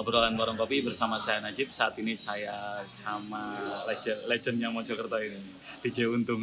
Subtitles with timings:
[0.00, 1.68] obrolan warung kopi bersama saya Najib.
[1.68, 3.52] Saat ini saya sama
[3.84, 5.36] legend, legendnya Mojokerto ini,
[5.84, 6.40] DJ Untung.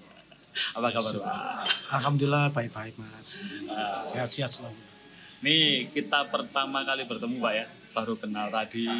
[0.76, 1.38] Apa kabar Pak?
[1.94, 3.46] Alhamdulillah baik-baik mas.
[4.10, 4.74] Sehat-sehat selalu.
[5.40, 8.90] ini kita pertama kali bertemu Pak ya, baru kenal tadi.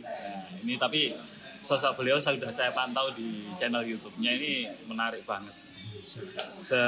[0.00, 1.10] Nah, ini tapi
[1.58, 5.52] sosok beliau sudah saya pantau di channel YouTube-nya ini menarik banget.
[6.54, 6.78] Se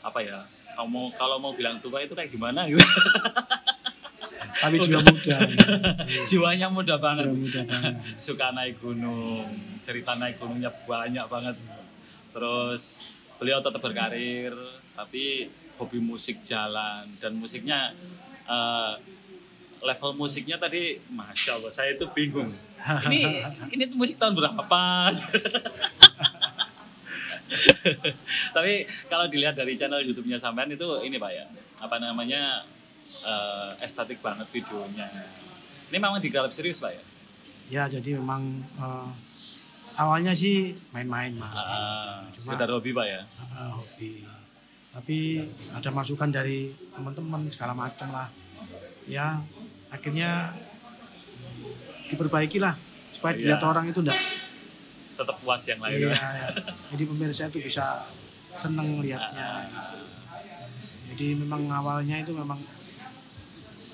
[0.00, 0.46] apa ya?
[0.78, 2.78] Kalau mau kalau mau bilang tua itu kayak gimana gitu.
[4.56, 5.36] Tapi juga muda.
[6.28, 7.28] Jiwanya muda banget.
[7.28, 7.94] Juga muda banget.
[8.26, 9.46] suka naik gunung
[9.86, 11.54] cerita naik gunungnya banyak banget
[12.34, 14.50] terus beliau tetap berkarir
[14.98, 15.46] tapi
[15.78, 17.94] hobi musik jalan dan musiknya
[18.50, 18.92] eh,
[19.78, 22.50] level musiknya tadi masya allah saya itu bingung
[23.06, 23.46] ini
[23.78, 24.82] ini tuh musik tahun berapa
[28.50, 28.74] tapi
[29.06, 31.46] kalau dilihat dari channel YouTube-nya sampean itu ini pak ya
[31.78, 32.66] apa namanya
[33.18, 35.06] eh, estetik banget videonya
[35.86, 37.02] ini memang digarap serius pak ya
[37.66, 39.08] Ya jadi memang eh,
[39.96, 41.58] awalnya sih main-main mas.
[41.58, 44.22] Ah, Cuma sekedar hobi pak ya eh, hobi.
[44.92, 45.16] Tapi
[45.70, 48.30] ada masukan dari teman-teman segala macam lah.
[49.04, 49.42] Ya
[49.88, 50.54] akhirnya
[52.06, 52.78] diperbaiki lah
[53.10, 53.40] supaya Iya.
[53.56, 54.20] dilihat orang itu enggak.
[55.16, 56.48] tetap puas yang lain Iya, ya.
[56.92, 58.04] Jadi pemirsa itu bisa
[58.52, 59.64] seneng lihatnya.
[59.66, 59.96] gitu.
[61.08, 62.60] Jadi memang awalnya itu memang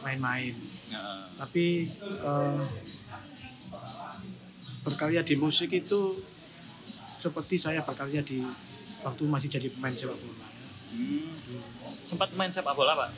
[0.02, 0.54] main-main.
[0.92, 1.22] Heeh.
[1.40, 2.62] tapi eh,
[4.82, 6.18] berkarya di musik itu
[7.16, 8.42] seperti saya berkarya di
[9.02, 10.46] waktu masih jadi pemain sepak bola.
[10.92, 11.32] Hmm.
[12.04, 13.10] sempat main sepak bola pak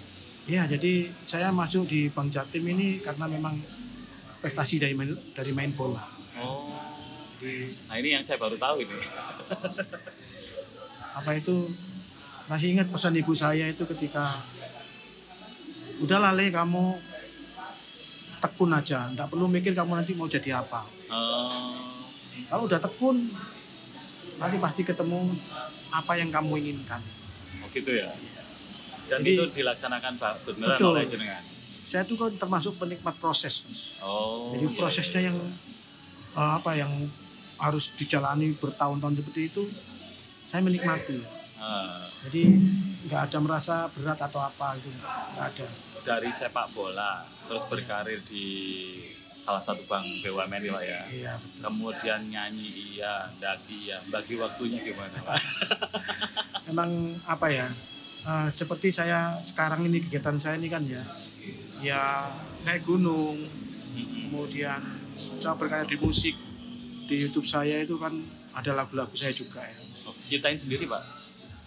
[0.45, 3.57] Ya, jadi saya masuk di Bang Jatim ini karena memang
[4.45, 6.05] prestasi dari main, dari main bola.
[6.37, 6.69] oh
[7.41, 8.93] Jadi nah ini yang saya baru tahu ini
[11.19, 11.73] apa itu
[12.45, 14.45] masih ingat pesan ibu saya itu ketika
[16.01, 16.85] udah lale kamu
[18.41, 20.85] tekun aja, nggak perlu mikir kamu nanti mau jadi apa.
[21.09, 21.73] oh
[22.45, 23.31] Kalau udah tekun,
[24.37, 25.33] nanti pasti ketemu
[25.89, 27.01] apa yang kamu inginkan.
[27.57, 28.11] oh gitu ya
[29.05, 30.93] dan Jadi- itu dilaksanakan pak beneran Betul.
[30.95, 31.45] oleh jenengan
[31.85, 34.03] Saya tuh kan termasuk penikmat proses, Mas.
[34.03, 35.39] oh Jadi iya, prosesnya yang
[36.35, 36.91] eh, apa yang
[37.55, 39.63] harus dijalani bertahun-tahun seperti itu,
[40.45, 41.23] saya menikmati.
[42.25, 42.43] Jadi
[43.05, 45.69] nggak ada merasa berat atau apa itu, nggak ada.
[46.05, 48.45] dari sepak bola terus berkarir di
[49.41, 51.61] salah satu bank BUMN ya ya Iya betul.
[51.65, 55.37] kemudian nyanyi iya daki iya bagi waktunya gimana pak
[56.69, 56.91] Memang
[57.29, 57.69] apa ya?
[58.25, 61.05] eh, seperti saya sekarang ini kegiatan saya ini kan ya,
[61.85, 62.25] ya
[62.65, 63.37] naik gunung,
[63.93, 64.81] kemudian
[65.17, 66.33] saya berkarya di musik
[67.05, 68.17] di YouTube saya itu kan
[68.57, 69.77] ada lagu-lagu saya juga ya.
[70.09, 70.17] Oh,
[70.57, 71.24] sendiri pak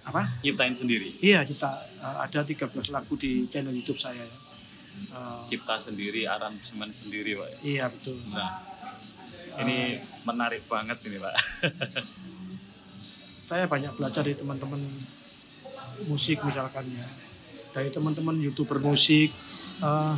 [0.07, 0.23] Apa?
[0.39, 1.67] nyiptain sendiri Iya kita
[1.99, 4.37] eh, ada 13 lagu di channel YouTube saya ya.
[4.97, 8.17] Eh, cipta sendiri aransemen sendiri pak iya betul.
[8.33, 8.65] nah
[9.61, 11.35] ini menarik banget ini pak
[13.47, 14.81] Saya banyak belajar dari teman-teman
[16.11, 17.07] musik misalkan ya.
[17.71, 19.31] Dari teman-teman youtuber musik
[19.85, 20.15] eh,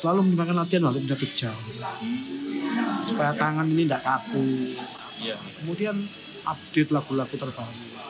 [0.00, 1.54] selalu menggunakan latihan waktu tidak jam
[3.06, 4.46] supaya tangan ini tidak kaku.
[5.20, 5.96] iya Kemudian
[6.42, 8.01] update lagu-lagu terbaru.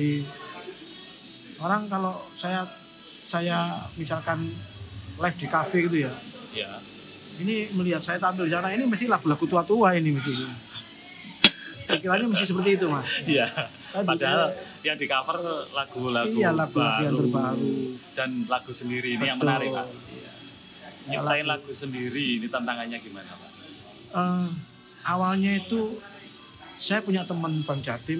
[0.00, 0.24] Jadi
[1.60, 2.64] orang kalau saya
[3.12, 4.48] saya misalkan
[5.20, 6.12] live di cafe gitu ya,
[6.56, 6.70] ya
[7.36, 10.32] ini melihat saya tampil di sana ini mesti lagu-lagu tua-tua ini mesti.
[11.84, 13.20] Pikirannya mesti seperti itu mas.
[13.28, 13.44] iya
[13.92, 15.36] padahal yang di cover
[15.76, 17.72] lagu-lagu iya yang baru terbaru.
[18.16, 19.52] dan lagu sendiri ini yang Betul.
[19.52, 19.86] menarik pak
[21.10, 21.16] Iya.
[21.18, 23.50] nyiptain lagu sendiri ini tantangannya gimana pak
[24.10, 24.48] Eh,
[25.04, 25.98] awalnya itu
[26.76, 28.18] saya punya teman Bang Jatim,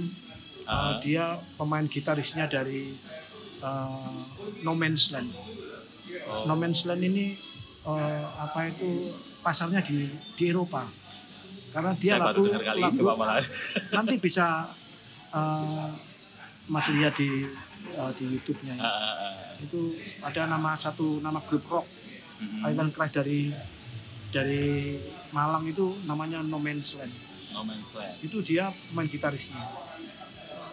[0.69, 1.01] Ah.
[1.03, 2.95] dia pemain gitarisnya dari
[3.61, 4.17] eh,
[4.65, 5.31] No Man's Land.
[6.31, 7.33] oh, No Man's Land ini
[7.87, 9.11] eh, apa itu
[9.41, 10.85] pasarnya di di Eropa.
[11.71, 12.99] Karena dia saya lagu, kali lagu
[13.97, 14.67] nanti bisa
[15.33, 15.89] eh,
[16.71, 17.47] Mas lihat di
[17.97, 18.83] eh, di YouTube-nya ya.
[18.85, 19.35] Ah.
[19.61, 19.95] Itu
[20.25, 21.87] ada nama satu nama grup rock
[22.41, 22.65] Mm-mm.
[22.65, 23.53] Island Crash dari
[24.33, 24.97] dari
[25.35, 27.13] Malang itu namanya No Man's Land.
[27.53, 29.61] No Man's Land Itu dia pemain gitarisnya.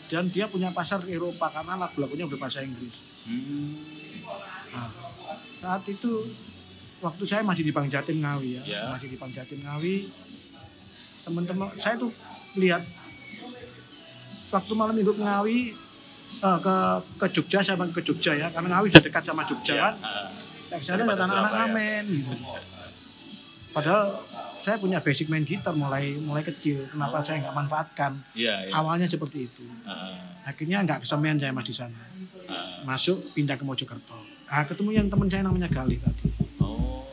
[0.07, 2.95] Dan dia punya pasar di Eropa karena lagu-lagunya berbahasa Inggris.
[3.27, 3.75] Hmm.
[4.71, 4.87] Nah,
[5.57, 6.23] saat itu
[6.97, 8.81] waktu saya masih di Bang Jatim Ngawi ya, Ya.
[8.89, 10.07] masih di Bang Jatim Ngawi,
[11.21, 12.09] teman-teman saya tuh
[12.55, 12.81] lihat
[14.47, 15.59] waktu malam minggu ke Ngawi
[16.39, 16.75] eh, ke
[17.19, 19.95] ke Jogja saya ke Jogja ya, karena Ngawi sudah dekat sama Jogja Ya, kan.
[20.79, 22.33] sana Daripada ada anak-anak ngamen gitu.
[23.71, 24.07] Padahal
[24.67, 26.83] saya punya basic main gitar mulai mulai kecil.
[26.91, 28.19] Kenapa saya nggak manfaatkan?
[28.35, 28.71] Iya, iya.
[28.75, 29.63] Awalnya seperti itu.
[29.87, 31.95] Ah, Akhirnya nggak kesampaian saya mas di sana.
[32.51, 32.83] ah.
[32.83, 34.19] Masuk pindah ke Mojokerto.
[34.51, 36.27] Ah ketemu yang teman saya namanya Gali tadi.
[36.59, 37.07] Oh.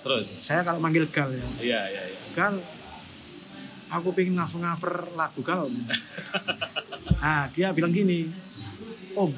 [0.00, 0.48] Terus?
[0.48, 2.18] Saya kalau manggil Gal ya, Iya, iya, iya.
[2.32, 2.56] Gal,
[3.92, 5.68] aku pengen cover lagu Gal.
[7.20, 8.32] Nah, dia bilang gini,
[9.12, 9.28] Om,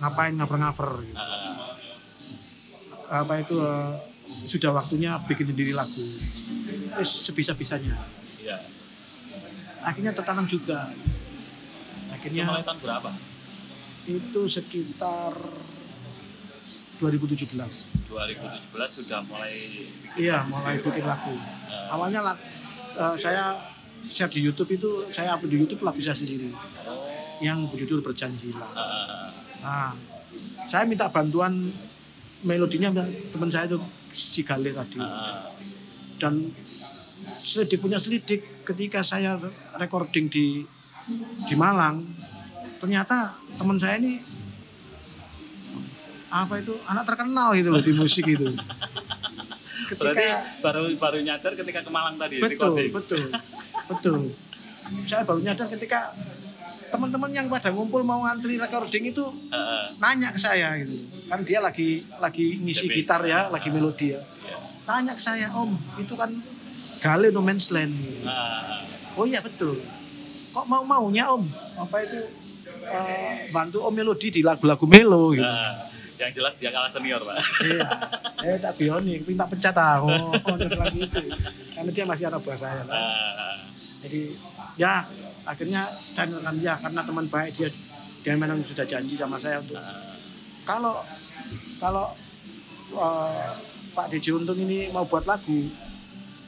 [0.00, 1.04] ngapain cover-cover?
[1.04, 1.16] Gitu.
[1.16, 1.76] Ah,
[3.20, 4.07] Apa itu eh,
[4.44, 6.04] sudah waktunya bikin sendiri lagu.
[6.94, 7.94] Terus sebisa-bisanya.
[8.38, 8.58] iya.
[9.80, 10.90] Akhirnya tertanam juga.
[10.90, 13.10] Itu Akhirnya mulai tahun berapa?
[14.08, 15.32] itu sekitar
[16.98, 18.08] 2017.
[18.08, 19.52] 2017 sudah mulai
[20.16, 21.34] Iya, mulai bikin lagu.
[21.68, 22.36] eh, Awalnya lah,
[22.96, 23.54] eh, saya
[24.04, 26.50] share di YouTube itu saya upload di YouTube lagu saya sendiri
[26.88, 27.04] oh,
[27.38, 28.70] yang berjudul Berjanjilah.
[28.72, 29.28] ah,
[29.58, 29.90] Nah,
[30.64, 31.70] saya minta bantuan
[32.40, 32.90] melodinya
[33.28, 33.78] teman saya itu
[34.10, 34.98] si Galih tadi.
[34.98, 35.50] ah,
[36.18, 36.50] Dan
[37.24, 39.38] selidik punya selidik ketika saya
[39.74, 40.66] recording di
[41.44, 41.96] di Malang,
[42.78, 44.20] ternyata teman saya ini
[46.28, 48.52] apa itu anak terkenal gitu loh di musik itu.
[49.88, 52.90] Berarti Ketika baru baru nyadar ketika ke Malang tadi betul recording.
[52.92, 53.22] betul
[53.88, 54.16] betul
[55.08, 56.12] saya baru nyadar ketika
[56.88, 61.60] teman-teman yang pada ngumpul mau ngantri recording itu ah, nanya ke saya gitu kan dia
[61.60, 64.56] lagi lagi ngisi gitar ya lagi melodi ya iya.
[64.88, 66.32] tanya ke saya om itu kan
[66.98, 68.26] Gale No Man's Land gitu.
[68.26, 68.82] Ah,
[69.14, 69.78] oh iya betul
[70.28, 71.44] kok mau maunya om
[71.76, 72.20] apa itu
[72.88, 75.86] eh, bantu om melodi di lagu-lagu melo gitu ah.
[76.18, 77.88] yang jelas dia kalah senior pak iya
[78.48, 81.20] eh tak bioni minta pecat aku oh, lagi itu
[81.76, 82.82] karena dia masih anak buah saya.
[82.90, 83.54] Ah,
[84.02, 84.34] jadi
[84.74, 85.06] ya
[85.46, 86.26] akhirnya saya
[86.58, 87.68] ya karena teman baik dia
[88.22, 90.07] dia memang sudah janji sama saya untuk ah.
[90.68, 91.00] Kalau
[91.80, 92.12] kalau
[92.92, 93.52] eh,
[93.96, 95.72] Pak DJ Untung ini mau buat lagu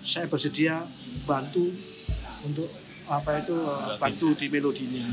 [0.05, 0.84] saya bersedia
[1.25, 1.72] bantu
[2.44, 2.69] untuk
[3.08, 5.08] apa itu eh, bantu di melodinya.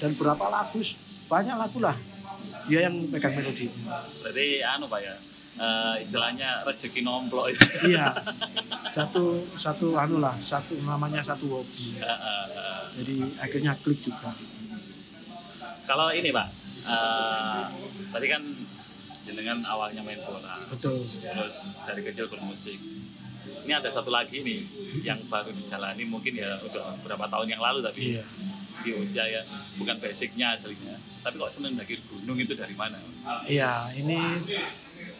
[0.00, 0.80] Dan berapa lagu
[1.28, 1.96] banyak lagu lah
[2.64, 5.14] dia yang pegang melodinya berarti anu pak ya
[5.60, 7.52] eh, istilahnya rezeki nomplok.
[7.52, 8.16] Itu iya.
[8.96, 12.00] Satu satu anu lah satu namanya satu hobi.
[12.96, 14.34] Jadi akhirnya klik juga.
[15.86, 17.62] Kalau ini pak eh,
[18.10, 18.42] tadi kan
[19.26, 20.56] jenengan awalnya main bola.
[20.72, 21.00] Betul.
[21.00, 22.78] Terus dari kecil bermusik.
[23.60, 24.60] Ini ada satu lagi nih
[25.04, 28.24] yang baru dijalani mungkin ya udah beberapa tahun yang lalu tapi iya.
[28.80, 29.44] Di usia ya
[29.76, 30.96] bukan basicnya aslinya.
[31.20, 32.96] Tapi kok seneng daki gunung itu dari mana?
[33.44, 34.16] Iya, ini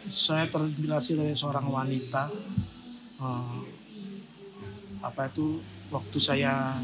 [0.09, 2.25] saya terinspirasi dari seorang wanita.
[3.21, 3.59] eh,
[5.01, 5.61] apa itu
[5.93, 6.77] waktu saya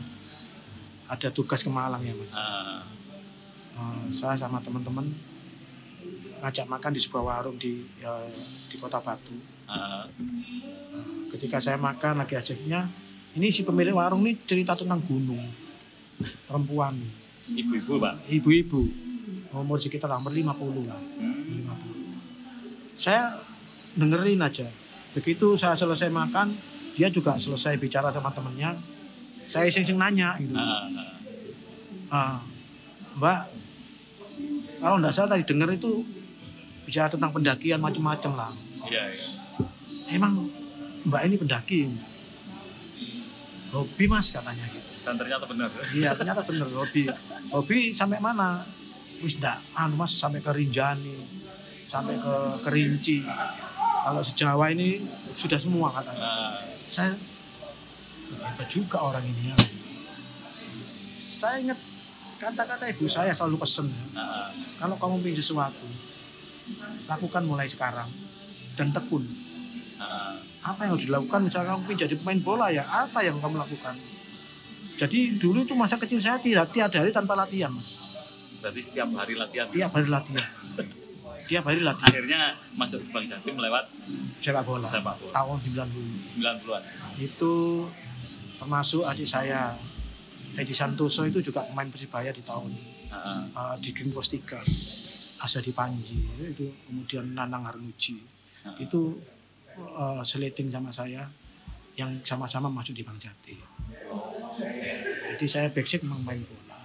[1.08, 2.30] ada tugas ke Malang ya mas.
[2.36, 2.84] Ah,
[3.78, 5.06] Eh, saya sama teman-teman
[6.42, 8.30] ngajak makan di sebuah warung di eh,
[8.70, 9.38] di Kota Batu.
[9.70, 10.10] ah,
[11.30, 12.90] Ketika saya makan lagi ajaknya,
[13.38, 15.44] ini si pemilik warung ini cerita tentang gunung,
[16.50, 16.98] perempuan,
[17.54, 18.82] ibu-ibu pak ibu-ibu,
[19.54, 20.98] umur sekitar hampir 50 lah.
[20.98, 22.98] Hmm, 50.
[22.98, 23.38] Saya
[23.94, 24.66] dengerin aja.
[25.14, 26.50] Begitu saya selesai makan,
[26.98, 28.74] dia juga selesai bicara sama temennya.
[29.46, 30.58] Saya iseng-iseng nanya gitu.
[30.58, 30.90] ah.
[32.08, 32.40] Ah,
[33.20, 33.40] Mbak,
[34.78, 36.06] kalau enggak salah tadi denger itu
[36.84, 38.52] bicara tentang pendakian macam-macam lah.
[38.88, 39.28] iya iya
[40.08, 40.48] Emang
[41.04, 41.80] Mbak ini pendaki?
[43.68, 44.88] Hobi mas katanya gitu.
[45.04, 47.04] dan ternyata benar Iya ternyata bener hobi.
[47.52, 48.64] Hobi sampai mana?
[49.20, 51.16] Wis enggak, anu mas sampai ke Rinjani,
[51.86, 52.34] sampai ke
[52.64, 53.26] Kerinci.
[54.06, 56.22] Kalau sejawa ini sudah semua katanya.
[56.22, 56.56] Ah,
[56.88, 57.12] Saya
[58.38, 59.58] hebat juga orang ini ya.
[61.18, 61.80] Saya ingat
[62.38, 65.88] kata-kata ibu saya selalu pesen ah, kalau kamu ingin sesuatu,
[67.10, 68.08] lakukan mulai sekarang
[68.78, 69.26] dan tekun.
[70.68, 71.40] Apa yang harus dilakukan?
[71.48, 73.96] Misalnya kamu ingin jadi pemain bola ya, apa yang kamu lakukan?
[74.98, 78.18] Jadi dulu itu masa kecil saya tidak tiada hari tanpa latihan, mas.
[78.58, 80.48] berarti setiap hari latihan Tiap hari latihan.
[81.48, 82.10] Tiap hari latihan.
[82.10, 82.42] akhirnya
[82.76, 83.86] masuk ke Bang Jatim lewat
[84.42, 84.90] Sepak bola.
[84.90, 85.32] Sepak bola.
[85.32, 86.44] Tahun 90.
[86.44, 86.82] 90-an
[87.22, 87.54] Itu
[88.58, 89.78] termasuk adik saya
[90.58, 94.60] Edi Santoso itu juga pemain Persibaya di tahun Ah, uh, di Green Force 3
[95.42, 98.20] Asadi Panji itu kemudian Nanang Harmuji
[98.68, 98.76] ah.
[98.82, 99.16] itu
[99.80, 101.24] uh, seleting sama saya
[101.98, 103.58] yang sama-sama masuk di Bang Jati.
[105.34, 106.78] Jadi saya basic memang main bola.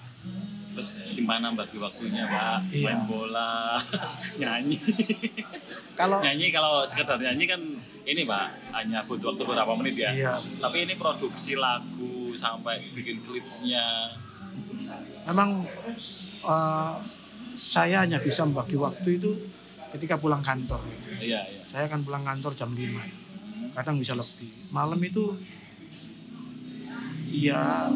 [0.73, 2.73] Terus gimana bagi waktunya pak?
[2.73, 2.87] Iya.
[2.97, 3.77] main bola
[4.41, 4.81] nyanyi.
[5.93, 7.61] Kalau nyanyi kalau sekedar nyanyi kan
[8.09, 10.11] ini pak hanya butuh waktu beberapa menit ya.
[10.17, 10.33] Iya.
[10.65, 14.13] Tapi ini produksi lagu sampai bikin klipnya.
[15.29, 15.65] Memang
[16.45, 16.95] uh,
[17.55, 19.31] saya hanya bisa membagi waktu itu
[19.93, 20.81] ketika pulang kantor.
[21.21, 21.63] Iya iya.
[21.69, 23.17] Saya akan pulang kantor jam 5 ya.
[23.73, 24.53] kadang bisa lebih.
[24.69, 25.33] Malam itu
[27.33, 27.89] ya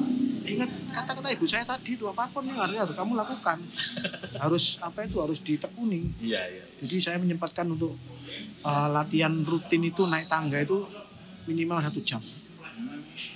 [0.46, 3.58] ingat kata-kata ibu saya tadi itu apa pun yang harus, harus kamu lakukan.
[4.42, 6.12] Harus apa itu harus ditekuni.
[6.22, 6.64] Iya iya.
[6.84, 7.96] Jadi saya menyempatkan untuk
[8.62, 10.84] eh, latihan rutin itu naik tangga itu
[11.48, 12.22] minimal satu jam.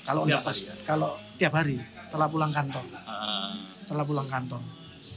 [0.03, 0.75] Kalau enggak pas, hari ya?
[0.85, 4.61] kalau tiap hari setelah pulang kantor, Ah, setelah pulang kantor.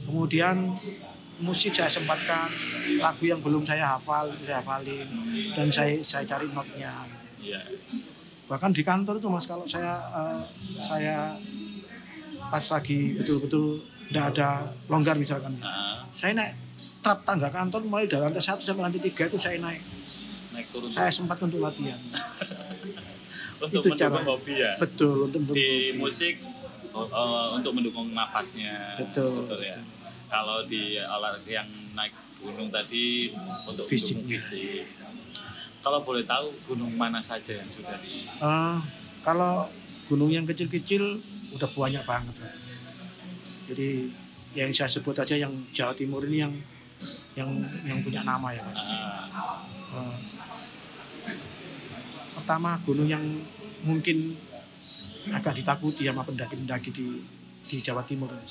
[0.04, 0.56] Kemudian
[1.36, 2.46] musik saya sempatkan
[2.96, 5.08] lagu yang belum saya hafal itu saya hafalin
[5.52, 6.92] dan saya saya cari notnya.
[7.02, 7.50] gitu.
[7.50, 7.60] iya.
[8.44, 11.34] Bahkan di kantor itu mas kalau saya eh, saya
[12.44, 14.48] pas lagi betul-betul tidak ada
[14.86, 16.52] longgar misalkan, Ah, saya naik
[17.00, 19.82] trap tangga kantor mulai dari lantai satu sampai lantai tiga itu saya naik.
[20.52, 21.98] naik turun Saya sempat untuk latihan.
[23.66, 24.72] untuk itu mendukung cara- hobi ya.
[24.76, 25.98] Betul untuk mendukung Di hobi.
[25.98, 26.34] musik
[26.92, 28.96] oh, untuk mendukung nafasnya.
[28.96, 29.74] Betul, ya.
[29.74, 29.92] betul.
[30.26, 33.30] Kalau di olahraga yang naik gunung tadi
[33.68, 34.20] untuk Fisiknya.
[34.20, 34.84] mendukung fisik.
[35.80, 38.76] Kalau boleh tahu gunung mana saja yang sudah di Eh,
[39.20, 39.68] kalau
[40.04, 41.20] gunung yang kecil-kecil
[41.52, 42.52] udah banyak banget lah.
[43.64, 44.08] Jadi
[44.52, 46.52] yang saya sebut aja yang Jawa Timur ini yang
[47.34, 47.50] yang
[47.82, 48.80] yang punya nama ya mas.
[48.80, 50.16] Eh,
[52.34, 53.22] pertama gunung yang
[53.84, 54.36] mungkin
[55.30, 57.06] agak ditakuti sama pendaki-pendaki di
[57.64, 58.28] di Jawa Timur.
[58.28, 58.44] ah,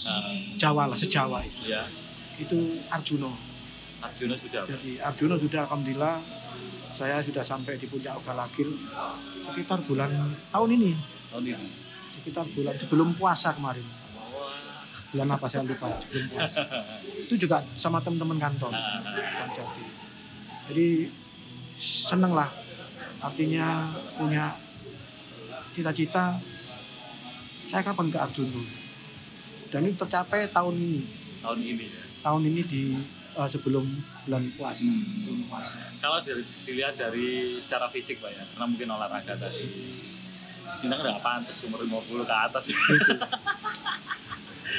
[0.57, 1.69] Jawa lah, sejawa itu.
[1.69, 1.85] ya
[2.33, 3.29] Itu Arjuno.
[4.01, 6.17] Arjuna sudah Jadi Arjuno sudah alhamdulillah
[6.93, 8.69] saya sudah sampai di puncak Ogalagil
[9.43, 10.09] sekitar bulan
[10.49, 10.91] tahun ini,
[11.29, 11.67] tahun ini.
[12.13, 13.85] sekitar bulan sebelum puasa kemarin.
[15.13, 16.61] Bulan apa saya lupa, sebelum puasa.
[17.25, 18.97] Itu juga sama teman-teman kantor Ah.
[20.69, 21.11] Jadi
[21.77, 22.49] seneng lah,
[23.19, 24.53] artinya punya
[25.73, 26.37] cita-cita
[27.63, 28.61] saya kapan ke Arjuno.
[29.73, 31.01] Dan itu tercapai tahun ini,
[31.41, 32.03] tahun ini ya.
[32.21, 32.93] tahun ini di
[33.33, 33.81] eh, sebelum
[34.29, 34.85] bulan puasa.
[34.85, 35.01] Hmm.
[35.01, 35.81] Sebelum puasa.
[35.97, 39.65] Kalau dari, dilihat dari secara fisik Pak ya, karena mungkin olahraga tadi.
[40.79, 42.65] Kita nggak pantas umur 50 ke atas.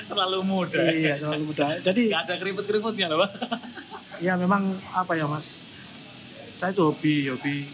[0.08, 0.80] Terlalu muda.
[0.80, 1.76] Iya, terlalu mudah.
[1.78, 3.30] Jadi Gak ada keriput-keriputnya loh Pak.
[4.22, 5.58] ya memang apa ya mas
[6.54, 7.66] saya itu hobi hobi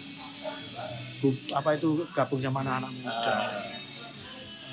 [1.50, 3.34] apa itu gabung sama anak-anak muda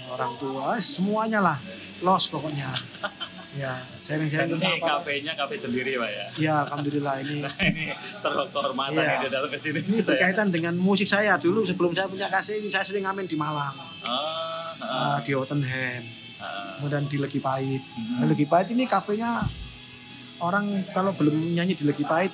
[0.08, 1.58] orang tua semuanya lah
[2.00, 2.72] los pokoknya
[3.58, 6.26] ya Dan sharing sharing ini tentang apa kafenya kafe sendiri Pak ya.
[6.38, 7.86] ya alhamdulillah ini Nah ini
[8.22, 9.14] terhormatan Iya.
[9.18, 9.80] yang datang ke sini.
[9.82, 10.10] ini saya.
[10.14, 13.74] berkaitan dengan musik saya dulu sebelum saya punya kasih ini saya sering ngamen di Malang
[14.06, 16.04] Ah, ah, eh, di Ottenham
[16.38, 16.78] ah.
[16.78, 18.16] kemudian di Legi Pahit Hmm.
[18.16, 19.44] Nah, Legi Pahit ini kafenya
[20.38, 22.30] orang kalau belum nyanyi di Legi Pahit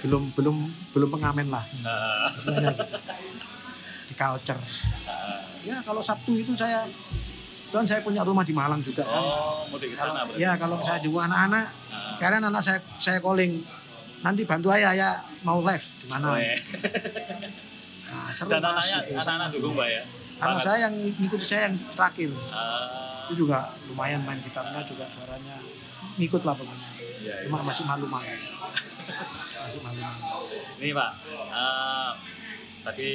[0.00, 0.56] belum belum
[0.92, 2.84] belum pengamen lah Ah, istilahnya gitu.
[4.04, 4.60] di culture
[5.04, 5.42] ah.
[5.60, 6.86] ya kalau Sabtu itu saya
[7.68, 10.76] kan saya punya rumah di Malang juga kan Oh, mudik ke sana kalau, ya kalau
[10.80, 12.14] saya jenguk anak-anak Ah.
[12.14, 13.52] sekarang anak saya saya calling
[14.18, 16.58] nanti bantu ayah ya mau live di mana Weh.
[18.04, 19.14] nah, seru Dan anaknya, gitu.
[19.14, 20.02] anak-anak dukung Pak ya.
[20.38, 25.56] anak saya yang ngikuti saya yang terakhir Ah, itu juga lumayan main gitarnya juga suaranya
[26.16, 26.88] ngikut lah pokoknya
[27.20, 27.46] iya, iya.
[27.46, 28.26] cuma masih malu-malu
[29.68, 30.48] masih malu-malu
[30.80, 31.10] Ini Pak,
[31.52, 32.10] eh,
[32.80, 33.10] tadi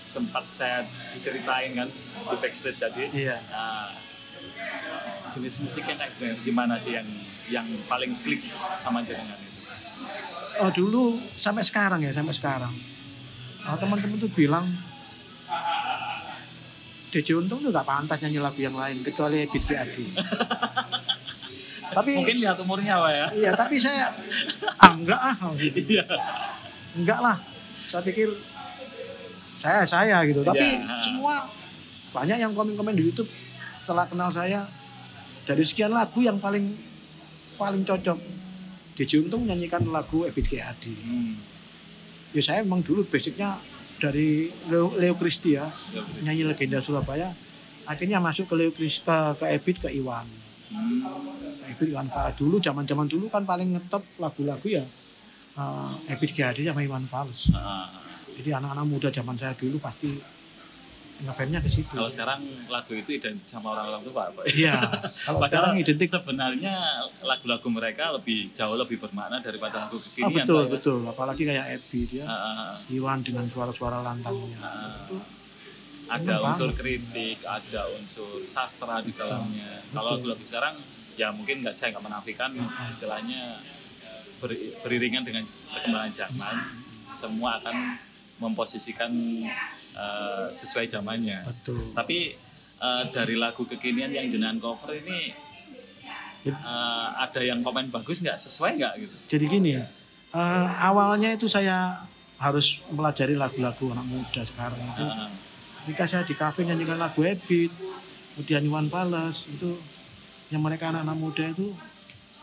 [0.00, 0.80] sempat saya
[1.12, 1.88] diceritain kan
[2.24, 3.04] di backstage tadi.
[3.14, 3.36] iya.
[3.46, 3.86] Nah,
[5.30, 7.06] jenis musik yang kayak gimana- gimana sih yang
[7.46, 8.42] yang paling klik
[8.76, 9.48] sama jenengan itu?
[10.58, 11.02] oh dulu
[11.34, 12.72] sampai sekarang ya sampai sekarang.
[13.62, 14.66] Oh, teman-teman tuh bilang
[17.10, 19.94] DJ Untung tuh gak pantas nyanyi lagu yang lain kecuali Ebit GAD
[21.90, 23.26] tapi Mungkin lihat umurnya Pak ya.
[23.32, 24.10] iya tapi saya
[24.82, 25.78] ah enggak ah gitu.
[25.90, 26.04] Iya.
[26.94, 27.36] enggak lah
[27.84, 28.28] saya pikir
[29.56, 30.96] saya saya gitu tapi Iya.
[30.98, 31.44] semua
[32.10, 33.28] banyak yang komen-komen di YouTube
[33.78, 34.66] setelah kenal saya
[35.42, 36.74] dari sekian lagu yang paling
[37.54, 38.18] paling cocok
[38.92, 41.34] DJ Untung nyanyikan lagu Ebit GAD Hmm.
[42.30, 43.58] ya saya memang dulu basicnya
[43.96, 46.22] dari Leo, Leo Christie ya Ya, betul.
[46.22, 47.34] nyanyi legenda Surabaya
[47.82, 50.24] akhirnya masuk ke Leo Chris, ke, ke Ebit ke Iwan
[50.70, 51.02] Hmm.
[51.70, 54.84] Ebit Iwan Fals dulu zaman zaman dulu kan paling ngetop lagu-lagu ya
[55.54, 57.86] uh, Ebit GAD sama Iwan Fals Ah.
[58.34, 60.18] jadi anak-anak muda zaman saya dulu pasti
[61.20, 64.44] ngefansnya ke situ Kalau sekarang lagu itu identik sama orang-orang tua Pak.
[64.50, 64.80] iya
[65.28, 66.72] kalau sekarang identik sebenarnya
[67.20, 70.32] lagu-lagu mereka lebih jauh lebih bermakna daripada lagu oh, kekinian.
[70.40, 70.72] betul Pak, ya.
[70.72, 74.96] betul apalagi kayak Ebit ya Ah, ah, Iwan dengan suara-suara lantangnya ah.
[75.04, 75.20] itu
[76.10, 76.80] ada unsur banget.
[76.80, 79.86] kritik, ada unsur sastra di dalamnya.
[79.88, 80.34] Kalau Betul.
[80.34, 80.74] lagu-lagu sekarang,
[81.14, 82.50] ya mungkin nggak saya nggak menafikan
[82.90, 83.62] istilahnya
[84.38, 86.54] ber- beriringan dengan perkembangan zaman,
[87.08, 87.76] semua akan
[88.38, 89.12] memposisikan
[89.92, 91.44] eh, sesuai zamannya.
[91.44, 92.34] betul Tapi
[92.78, 95.34] eh, dari lagu kekinian yang jenengan cover ini
[96.44, 99.16] eh, ada yang komen bagus nggak sesuai nggak gitu?
[99.28, 99.84] jadi gini ya
[100.32, 102.00] eh, awalnya itu saya
[102.40, 105.28] harus melajari lagu-lagu anak muda sekarang itu Ah,
[105.84, 107.72] ketika saya di kafe nyanyikan lagu Ebit
[108.36, 109.76] kemudian Iwan Fals itu
[110.52, 111.72] yang mereka anak-anak muda itu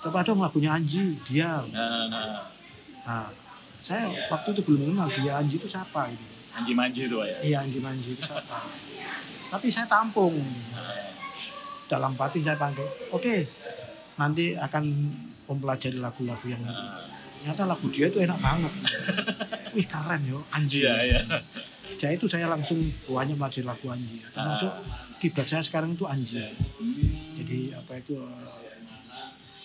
[0.01, 2.45] coba dong lagunya Anji diam ah, ah,
[3.07, 3.31] Nah,
[3.79, 6.25] saya waktu itu belum kenal dia Anji itu siapa gitu.
[6.59, 7.37] Anji Manji itu ya.
[7.39, 8.67] Iya Anji Manji itu siapa.
[9.47, 10.35] Tapi saya tampung.
[11.87, 12.83] Dalam batin saya panggil,
[13.15, 13.47] oke
[14.19, 14.83] nanti akan
[15.47, 16.67] mempelajari lagu-lagu yang itu.
[16.67, 16.99] Nah,
[17.47, 18.73] Ternyata lagu dia itu enak banget.
[19.79, 20.83] Wih keren yo Anji.
[20.83, 21.19] Iya, iya.
[21.95, 24.19] Saya itu saya langsung buahnya belajar lagu Anji.
[24.35, 24.71] Termasuk
[25.23, 26.43] kiblat saya sekarang itu Anji.
[27.39, 28.19] Jadi apa itu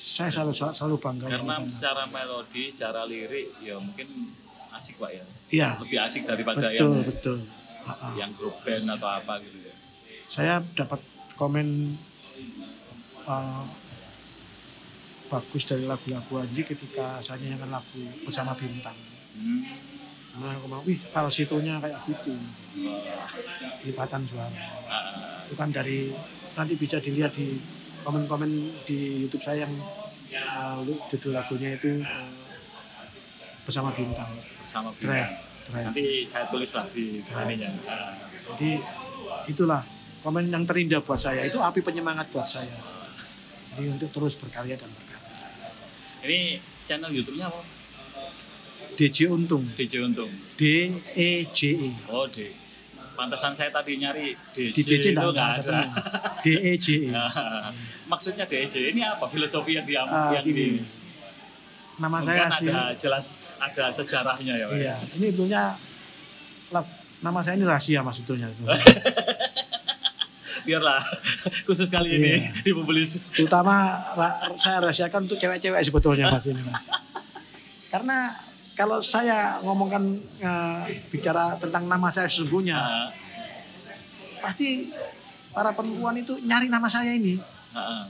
[0.02, 4.06] saya selalu selalu bangga Karena secara melodi, secara lirik, ya mungkin
[4.76, 5.24] asik Pak ya.
[5.52, 7.38] Iya, Lebih asik daripada betul yang betul.
[8.14, 9.74] Yang grup band atau apa gitu ya.
[10.28, 11.00] Saya dapat
[11.34, 11.96] komen
[13.26, 13.64] eh,
[15.32, 18.96] bagus dari lagu-lagu Anji ketika saya nyanyikan lagu bersama bintang.
[19.32, 19.91] Hmm.
[20.32, 22.32] Nah, aku bilang, wih falsetonya kayak gitu,
[23.84, 24.48] lipatan suara.
[25.44, 26.08] Itu kan dari
[26.52, 27.60] nanti bisa dilihat di
[28.00, 28.48] komen-komen
[28.82, 29.72] di YouTube saya yang
[30.82, 32.32] lu- judul lagunya itu eh,
[33.62, 34.32] bersama bintang.
[34.64, 35.68] sama Drive, bintang.
[35.68, 35.86] drive.
[35.90, 37.70] Nanti saya tulis lah di ininya.
[38.54, 38.70] Jadi
[39.46, 39.82] itulah
[40.22, 42.72] komen yang terindah buat saya itu api penyemangat buat saya.
[43.74, 45.20] Jadi untuk terus berkarya dan berkarya.
[46.22, 46.38] Ini
[46.86, 47.60] channel YouTube-nya apa?
[48.94, 50.28] DJ Untung, DJ Untung.
[50.54, 50.62] D
[51.10, 51.90] E J E.
[52.06, 52.52] Oh, D.
[53.12, 55.78] Pantesan saya tadi nyari DJ, Di DJ itu nggak ada.
[56.38, 57.10] D E J E.
[57.10, 57.28] Nah,
[58.10, 60.54] Maksudnya DJ ini apa filosofi yang di Ah, yang gini.
[60.54, 60.68] di
[61.94, 63.26] Nama Mungkin saya ada jelas
[63.58, 64.76] ada sejarahnya ya, Pak.
[64.76, 65.62] Iya, ini sebetulnya
[66.70, 68.48] lab- nama saya ini rahasia mas sebetulnya.
[70.62, 71.00] Biarlah
[71.66, 72.50] khusus kali ini Iya.
[72.62, 73.18] dipublis.
[73.30, 73.74] Terutama
[74.12, 76.86] ra- saya rahasiakan untuk cewek-cewek sebetulnya mas ini mas.
[77.88, 78.30] Karena
[78.72, 80.02] kalau saya ngomongkan
[80.38, 83.08] eh, bicara tentang nama saya sesungguhnya, Nah,
[84.40, 84.90] pasti
[85.52, 87.36] para perempuan itu nyari nama saya ini.
[87.70, 88.08] nah.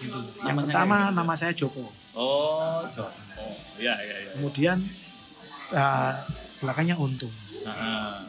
[0.00, 0.16] Gitu.
[0.40, 1.16] Yang Namanya pertama gitu.
[1.16, 1.84] nama saya Joko.
[2.12, 3.08] Oh, Joko.
[3.36, 4.30] Oh, iya iya iya.
[4.34, 4.78] Kemudian
[5.70, 6.12] eh,
[6.58, 7.32] belakangnya Untung.
[7.64, 8.24] Nah,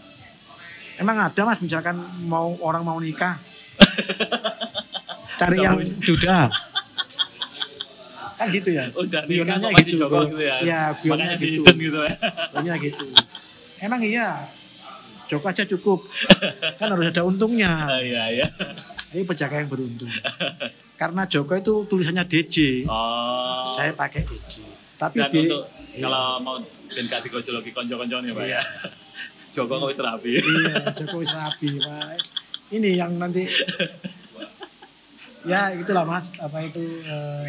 [1.00, 1.98] Emang ada mas misalkan
[2.30, 3.40] mau orang mau nikah
[5.42, 6.46] cari yang duda.
[8.42, 8.84] Kan gitu ya.
[8.92, 10.56] udah nikah Guyonannya gitu, Joko gitu ya.
[10.60, 11.72] Iya, guyonannya Makanya gitu.
[11.78, 12.76] gitu ya.
[12.82, 13.04] Gitu.
[13.78, 14.28] Emang iya.
[15.26, 16.00] Joko aja cukup.
[16.76, 17.86] Kan harus ada untungnya.
[17.88, 18.46] Ah, Iya iya.
[19.12, 20.10] Ini penjaga yang beruntung.
[20.96, 22.86] Karena Joko itu tulisannya DJ.
[22.86, 23.62] Oh.
[23.64, 24.62] Saya pakai DJ.
[24.98, 26.08] Tapi dan di untuk Iya.
[26.08, 26.56] kalau mau
[26.88, 28.56] ben gak digojologi konco-konco nih Pak Iya.
[28.56, 28.62] ya.
[29.52, 30.32] Joko kok wis rapi.
[30.40, 32.16] Iya, Jokowi rapi, Pak.
[32.72, 33.44] Ini yang nanti
[35.44, 37.46] ya itulah Mas, apa itu eh,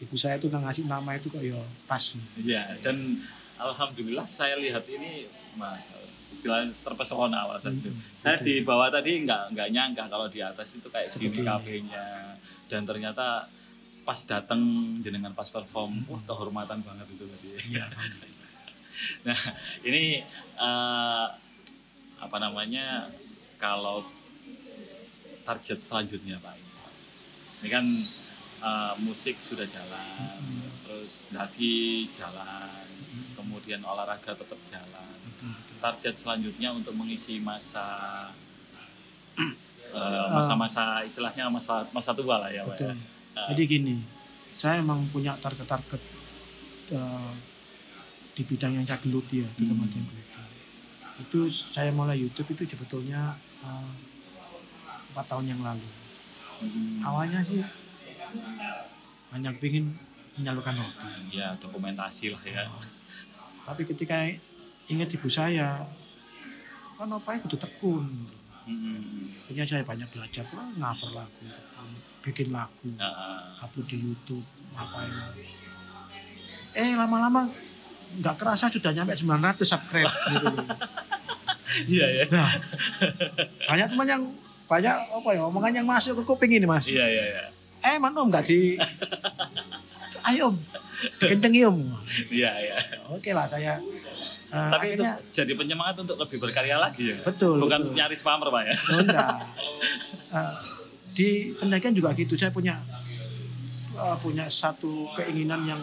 [0.00, 2.02] ibu saya itu ngasih nama itu kok ya pas.
[2.34, 3.22] Iya, dan
[3.56, 5.86] alhamdulillah saya lihat ini Mas
[6.34, 7.62] istilahnya terpesona Mas.
[7.62, 7.78] Hmm,
[8.18, 11.46] Saya di bawah tadi nggak nggak nyangka kalau di atas itu kayak Seperti gini ini.
[11.46, 12.06] kafenya
[12.66, 13.46] dan ternyata
[14.04, 14.60] pas datang
[15.00, 17.48] jenengan pas perform, wah kehormatan banget itu tadi.
[17.74, 17.86] Iya.
[19.26, 19.34] Nah,
[19.82, 20.22] ini
[20.54, 21.26] eh,
[22.14, 23.10] apa namanya
[23.58, 24.06] kalau
[25.42, 26.54] target selanjutnya Pak.
[27.60, 27.84] Ini kan
[28.62, 30.28] eh, musik sudah jalan,
[30.84, 32.86] terus daki jalan,
[33.34, 35.16] kemudian olahraga tetap jalan.
[35.80, 37.84] Target selanjutnya untuk mengisi masa
[39.38, 42.78] eh, masa-masa istilahnya masa masa tua lah ya Pak.
[42.78, 42.94] Ya.
[43.34, 43.50] Ah.
[43.50, 43.94] Jadi gini,
[44.54, 46.02] saya emang punya target-target
[46.94, 47.32] eh,
[48.34, 49.70] di bidang yang saya geluti ya, di Hmm.
[49.74, 50.22] Kementerian Geluti.
[51.14, 53.92] Itu saya mulai YouTube itu sebetulnya eh,
[55.12, 55.88] empat tahun yang lalu.
[56.62, 57.02] Hmm.
[57.02, 57.60] Awalnya sih
[59.34, 59.94] hanya ingin
[60.38, 61.34] menyalurkan hobi.
[61.34, 62.64] Ya dokumentasi lah ya.
[63.64, 64.28] Tapi ketika
[64.90, 65.86] ingat ibu saya,
[66.94, 68.04] kan apa ya kudu tekun.
[68.64, 69.28] Hmm.
[69.44, 70.44] Akhirnya saya banyak belajar,
[70.80, 71.90] ngafar lagu, tekun,
[72.24, 72.88] bikin lagu,
[73.60, 75.12] upload di YouTube, ngapain.
[76.74, 77.48] Eh lama-lama
[78.14, 80.48] nggak kerasa sudah nyampe 900 subscribe gitu.
[81.74, 82.24] Iya ya.
[82.30, 82.54] Nah,
[83.66, 84.22] banyak teman yang
[84.70, 86.86] banyak apa ya omongan yang masuk ke kuping ini mas.
[86.86, 87.44] Iya iya iya.
[87.84, 88.80] Eh mana om nggak sih?
[90.24, 90.56] Ayo
[91.20, 91.78] kencengi om.
[92.32, 92.76] Iya iya.
[93.12, 93.76] Oke lah saya.
[94.48, 97.18] eh, Tapi itu akhirnya jadi penyemangat untuk lebih berkarya lagi ya.
[97.22, 97.60] betul.
[97.60, 97.92] Bukan betul.
[97.92, 98.74] nyari spammer pak ya.
[98.88, 99.36] Oh, enggak.
[100.32, 100.54] Eh,
[101.12, 102.34] di pendakian juga gitu.
[102.34, 102.80] Saya punya
[103.92, 105.82] eh, punya satu keinginan yang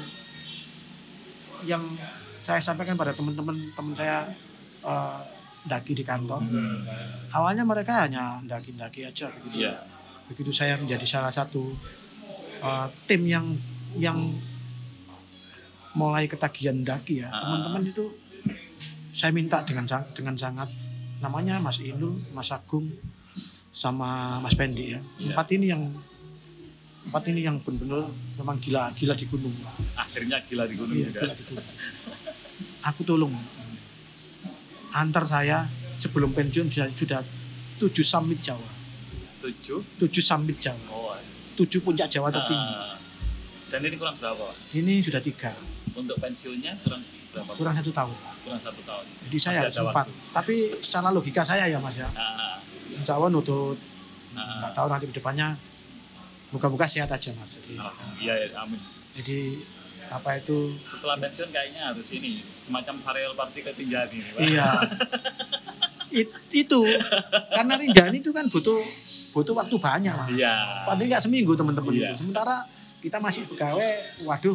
[1.62, 1.84] yang
[2.42, 4.26] saya sampaikan pada teman-teman teman saya
[4.82, 5.20] eh,
[5.62, 6.42] daki di kantor.
[7.30, 9.70] Awalnya mereka hanya daki-daki aja begitu.
[9.70, 9.78] Iya.
[10.32, 11.76] Begitu saya menjadi salah satu
[12.62, 13.52] eh, tim yang
[13.96, 14.18] yang
[15.92, 17.44] mulai ketagihan daki ya, Ah.
[17.44, 18.06] teman-teman itu
[19.12, 20.72] saya minta dengan dengan sangat
[21.20, 22.88] namanya Mas Inul, Mas Agung,
[23.70, 25.04] sama Mas Pendi ya.
[25.20, 25.36] Iya.
[25.36, 25.84] Empat ini yang
[27.02, 29.52] tempat ini yang benar-benar memang gila gila di gunung
[29.98, 31.22] Akhirnya gila di gunung iya juga.
[31.26, 31.68] gila di gunung
[32.80, 33.34] aku tolong
[34.92, 35.66] antar saya
[35.98, 37.20] sebelum pensiun sudah sudah
[37.80, 38.70] tujuh summit Jawa
[39.42, 39.80] Tujuh.
[39.98, 41.18] tujuh summit Jawa Oh.
[41.56, 42.94] tujuh puncak Jawa tertinggi ah.
[43.68, 44.38] dan ini kurang berapa?
[44.46, 44.54] Pak?
[44.74, 45.52] ini sudah tiga
[45.92, 47.52] Untuk pensiunnya kurang berapa?
[47.54, 49.06] kurang satu tahun Kurang satu tahun.
[49.24, 53.78] jadi saya harus empat tapi secara logika saya ya mas ya Ah, insya Allah nutut
[54.32, 55.58] nggak tahu nanti ke depannya
[56.50, 57.92] buka-buka sehat aja mas jadi, ah.
[58.16, 58.80] Iya, iya, amin.
[59.14, 59.40] jadi
[60.08, 64.28] apa itu Setelah pensiun kayaknya harus ini semacam varial party ketinggian ini.
[64.30, 64.40] Pak.
[64.44, 64.70] iya
[66.14, 66.82] It- itu
[67.50, 68.76] karena Rinjani itu kan butuh
[69.32, 70.86] butuh waktu banyak mas Iya.
[70.86, 72.12] paling nggak seminggu teman-teman Iya.
[72.12, 72.68] itu sementara
[73.02, 73.92] kita masih pegawai
[74.22, 74.54] waduh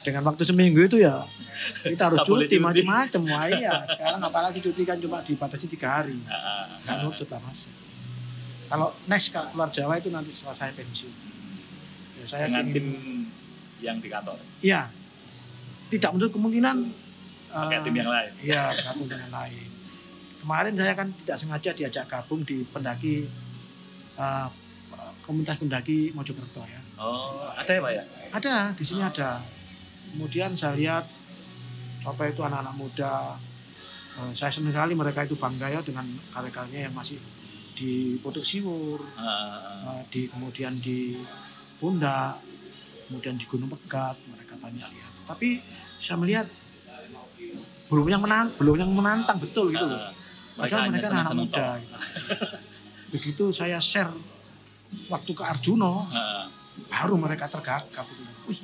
[0.00, 1.26] dengan waktu seminggu itu ya
[1.82, 2.56] kita harus cuti cuti.
[2.58, 6.14] macam-macam wah iya sekarang apalagi cuti kan cuma dibatasi tiga hari
[6.84, 7.66] nggak nutut lah mas
[8.66, 11.10] kalau next kalau keluar Jawa itu nanti setelah saya pensiun
[12.16, 12.86] ya, saya Dengan ingin- tim
[13.80, 14.36] yang di kantor.
[14.60, 14.92] Iya.
[15.88, 16.76] Tidak menutup kemungkinan
[17.48, 18.30] Pakai eh, tim yang lain.
[18.38, 19.66] Iya, gabung dengan lain.
[20.38, 23.24] Kemarin saya kan tidak sengaja diajak gabung di pendaki
[24.20, 24.48] eh,
[25.24, 26.80] komunitas pendaki Mojokerto ya.
[27.00, 28.04] Oh, ada ya Pak ya?
[28.36, 29.40] Ada di sini ada.
[30.12, 31.04] Kemudian saya lihat
[32.04, 33.40] apa itu anak-anak muda.
[34.20, 36.04] Eh, saya senang sekali mereka itu bangga ya dengan
[36.34, 37.16] karya-karyanya yang masih
[37.80, 39.96] di Potok Siwur, ah.
[39.96, 41.16] eh, di kemudian di
[41.80, 42.36] Pundak,
[43.08, 45.12] kemudian di Gunung Pegat mereka banyak lihat.
[45.24, 45.64] Tapi
[45.96, 46.46] saya melihat
[47.88, 49.96] belum yang menang, belum yang menantang betul gitu loh.
[49.96, 50.12] Ah,
[50.60, 51.66] Padahal mereka anak muda.
[51.80, 51.96] Gitu.
[53.10, 54.14] Begitu saya share
[55.10, 56.46] waktu ke Arjuno, Ah,
[56.90, 58.22] baru mereka tergagap gitu.
[58.46, 58.60] Wih,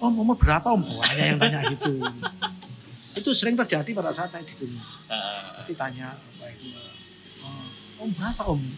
[0.00, 0.80] om umur berapa om?
[0.80, 2.00] Banyak yang tanya gitu.
[3.20, 4.74] itu sering terjadi pada saat naik di
[5.06, 6.74] ah, Nanti tanya apa itu,
[7.44, 8.60] "Oh, om berapa om?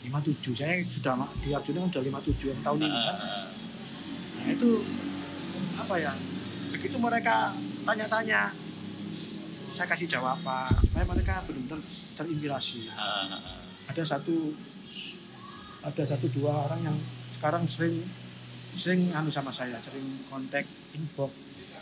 [0.00, 1.12] 57 saya sudah
[1.44, 3.46] di Arjuna sudah 57 yang tahun ini kan ah,
[4.40, 4.70] nah itu
[5.76, 6.12] apa ya
[6.72, 7.52] begitu mereka
[7.84, 8.48] tanya-tanya
[9.70, 11.80] saya kasih jawaban supaya mereka benar-benar
[12.18, 12.90] terinspirasi.
[12.94, 13.58] Ah, ah.
[13.90, 14.52] ada satu
[15.80, 16.96] ada satu dua orang yang
[17.38, 18.04] sekarang sering
[18.76, 21.32] sering anu sama saya sering kontak inbox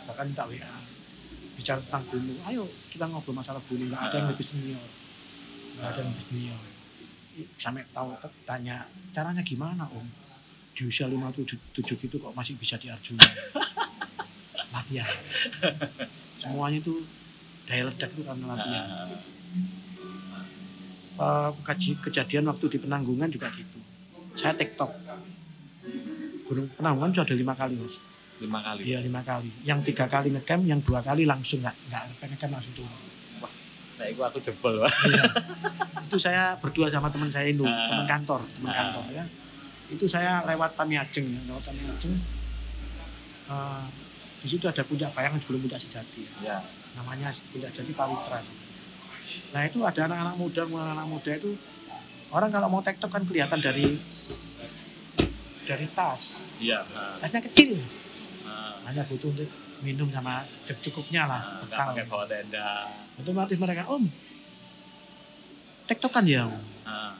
[0.09, 0.75] bahkan minta WA
[1.59, 4.89] bicara tentang gunung ayo kita ngobrol masalah gunung nggak ada yang lebih senior.
[5.77, 6.61] Nggak ada yang lebih senior.
[7.55, 8.15] Sampai tahu
[8.47, 10.07] tanya caranya gimana om?
[10.71, 13.27] Di usia 57 gitu kok masih bisa di Arjuna
[14.69, 15.17] latihan
[16.41, 17.01] semuanya itu
[17.69, 19.05] daya ledak itu karena latihan Ah,
[21.19, 23.75] Eh, kaji- kejadian waktu di penanggungan juga gitu.
[24.33, 24.87] Saya tiktok.
[26.47, 27.99] Gunung penanggungan sudah ada lima kali mas.
[28.39, 28.87] lima kali.
[28.87, 29.51] Iya lima kali.
[29.61, 32.95] Yang tiga kali ngecamp, yang dua kali langsung nggak nggak ngecamp langsung turun.
[33.99, 34.91] Nah, itu aku jebol, Pak.
[35.05, 35.23] Iya.
[36.07, 37.91] itu saya berdua sama teman saya itu, Ah.
[37.91, 38.77] teman kantor, teman Ah.
[38.79, 39.23] kantor ya.
[39.91, 42.15] Itu saya lewat Tamiajeng ya, lewat Tamiajeng.
[43.45, 43.83] Eh,
[44.39, 46.23] di situ ada puncak bayangan sebelum puncak sejati.
[46.39, 46.55] Ya.
[46.55, 46.57] Ya.
[46.95, 48.39] namanya puncak jadi pawitra.
[49.49, 51.51] Nah itu ada anak-anak muda, anak-anak muda itu
[52.29, 53.97] orang kalau mau tektok kan kelihatan dari
[55.63, 56.81] dari tas, Iya.
[56.91, 57.77] ah, tasnya kecil,
[58.41, 59.45] ah, hanya butuh untuk
[59.79, 60.41] minum sama
[60.81, 61.87] cukupnya lah, ah, nggak bekal.
[61.93, 62.69] pakai bawa tenda.
[63.21, 64.03] Otomatis mereka om,
[65.85, 66.49] tektokan ya.
[66.49, 67.13] Om?" Ah,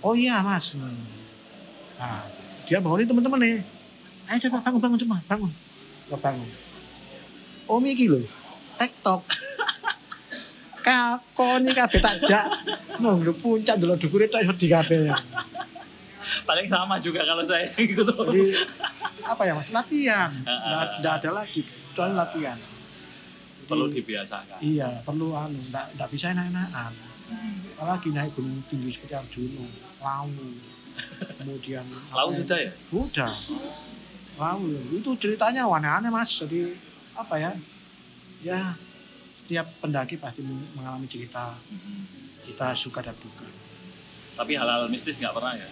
[0.00, 0.76] Oh iya mas.
[0.76, 2.20] Nah,
[2.68, 3.56] dia bangunin teman-teman nih.
[4.28, 5.48] Ayo coba bangun bangun cuma bangun.
[6.10, 6.50] Bangun.
[7.64, 8.20] Om iki lho,
[8.76, 9.24] tektok.
[10.84, 12.44] Kakoni kabeh tak jak.
[13.00, 15.08] Mau nggak puncak dulu dukure tok iso di kabeh.
[16.44, 18.04] paling sama juga kalau saya gitu.
[18.04, 18.52] Jadi
[19.24, 19.72] apa ya mas?
[19.72, 20.28] Latihan.
[20.44, 22.58] Ah, ah, Nggak nggak ada lagi kecuali latihan.
[22.60, 24.58] Jadi, Perlu dibiasakan.
[24.60, 26.92] Iya, perlu anu, nggak nggak bisa enak-enakan.
[27.74, 29.64] Apalagi naik gunung tinggi seperti Arjuna,
[30.04, 30.28] Lau,
[31.40, 32.36] kemudian Lau apa ya?
[32.44, 33.30] sudah
[34.34, 36.30] Lau itu ceritanya aneh-aneh mas.
[36.34, 36.74] Jadi
[37.14, 37.52] apa ya?
[38.42, 38.74] Ya
[39.38, 40.42] setiap pendaki pasti
[40.74, 41.54] mengalami cerita
[42.42, 43.46] kita suka dan duka.
[44.34, 45.68] Tapi hal-hal mistis nggak pernah ya?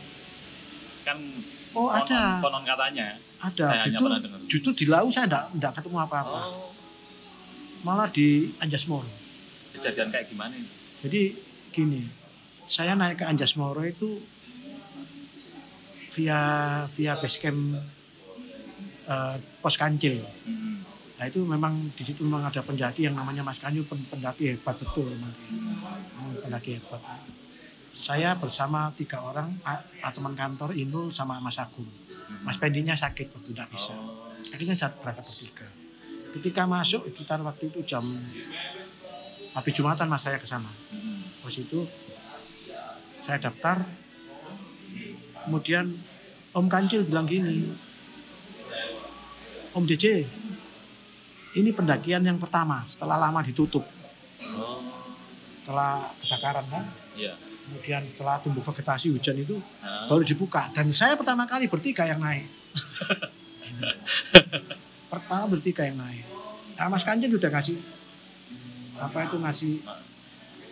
[1.03, 1.19] Kan
[1.73, 3.17] Oh konon, ada, konon katanya.
[3.41, 3.65] ada.
[3.65, 4.39] Saya hanya Justru, pernah dengar.
[4.45, 6.41] justru di Lau saya enggak, enggak ketemu apa-apa.
[6.47, 6.69] Oh,
[7.83, 9.09] Malah di Anjasmoro.
[9.73, 10.69] kejadian kayak gimana ini?
[11.03, 11.23] Jadi
[11.73, 12.03] gini,
[12.69, 14.21] saya naik ke Anjasmoro itu
[16.13, 16.41] via
[16.93, 17.41] via base
[19.05, 20.23] eh, pos kancil.
[20.47, 20.75] Mm-mm.
[21.19, 24.75] Nah itu memang di situ memang ada pendaki yang namanya Mas Kanyu pen- pendaki hebat
[24.75, 25.31] betul memang.
[26.19, 26.99] Memang pendaki hebat.
[27.93, 31.87] Saya bersama tiga orang a- a- teman kantor Inul sama Mas Agung.
[32.43, 33.95] Mas Pendinya sakit waktu tidak bisa.
[34.51, 35.69] Akhirnya saya berangkat bertiga.
[36.33, 38.03] Ketika masuk sekitar waktu itu jam
[39.53, 40.73] habis Jumatan mas saya ke sana.
[40.91, 41.45] mm-mm.
[41.45, 41.85] Pos itu
[43.21, 43.85] saya daftar.
[45.45, 45.87] Kemudian
[46.53, 47.69] Om Kancil bilang gini,
[49.73, 50.29] Om DJ,
[51.57, 53.81] ini pendakian yang pertama setelah lama ditutup,
[54.43, 54.83] Oh,
[55.63, 57.33] setelah kebakaran kan, iya.
[57.65, 62.19] kemudian setelah tumbuh vegetasi hujan itu Nah, baru dibuka dan saya pertama kali bertiga yang
[62.19, 62.45] naik.
[65.13, 66.25] Pertama bertiga yang naik.
[66.75, 67.77] Nah, Mas Kancil udah ngasih
[68.97, 69.75] apa itu ngasih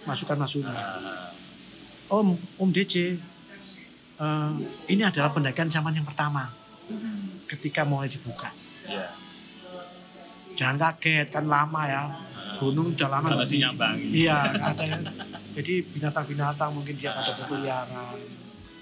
[0.08, 0.72] masukan-masukan.
[0.72, 1.30] nah,
[2.10, 3.20] Om, Om DC,
[4.18, 4.52] eh,
[4.90, 6.50] ini adalah pendakian zaman yang pertama
[7.46, 8.50] ketika mulai dibuka.
[8.90, 9.06] Iya.
[10.58, 12.02] Jangan kaget kan lama ya.
[12.60, 13.32] Gunung sudah lama.
[13.32, 14.06] Nggak di- nyambangi.
[14.12, 15.02] Iya, ada yang.
[15.56, 18.18] Jadi binatang-binatang mungkin dia ada berkeliaran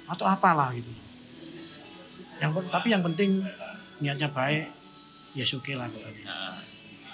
[0.09, 0.91] atau apalah gitu.
[2.41, 3.45] Yang tapi yang penting
[4.01, 4.73] niatnya baik,
[5.37, 6.25] ya oke lah katanya.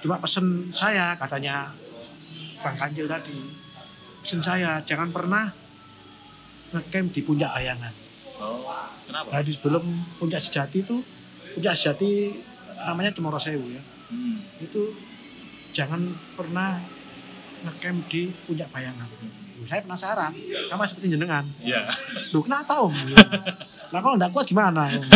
[0.00, 1.72] Cuma pesen saya katanya
[2.60, 3.36] Bang Kancil tadi,
[4.24, 5.48] pesen saya jangan pernah
[6.72, 7.92] ngecamp di puncak bayangan.
[8.40, 8.66] oh,
[9.06, 9.28] kenapa?
[9.30, 9.84] Nah, di sebelum
[10.18, 11.00] puncak sejati itu,
[11.56, 12.34] puncak sejati
[12.84, 13.82] namanya Cemoro Sewu ya.
[14.12, 14.38] Hmm.
[14.60, 14.92] Itu
[15.74, 16.06] jangan
[16.38, 16.78] pernah
[17.64, 19.08] ngecamp di puncak bayangan.
[19.54, 20.32] Loh, saya penasaran,
[20.68, 21.44] sama seperti jenengan.
[21.64, 21.88] Iya.
[22.30, 22.92] Loh kenapa om?
[23.94, 24.90] Nah kalau nggak kuat gimana?
[24.90, 25.06] Om?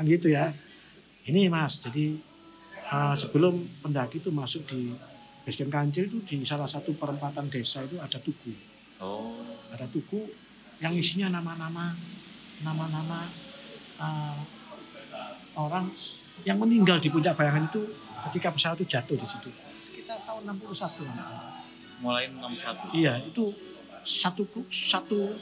[0.00, 0.48] Kan gitu ya.
[1.28, 2.16] Ini mas, jadi
[2.88, 4.96] eh, sebelum pendaki itu masuk di
[5.44, 8.56] basecamp kancil itu di salah satu perempatan desa itu ada tugu.
[9.04, 9.44] Oh,
[9.76, 10.24] Ada tugu
[10.80, 11.92] yang isinya nama-nama
[12.64, 13.28] nama-nama
[14.00, 14.40] eh,
[15.58, 15.90] orang
[16.46, 17.82] yang meninggal di puncak bayangan itu
[18.30, 19.50] ketika pesawat itu jatuh di situ.
[19.92, 20.70] Kita tahun 61
[21.10, 21.30] Mas.
[21.98, 22.94] mulai 61.
[22.94, 23.50] Iya, itu
[24.00, 25.34] satu satu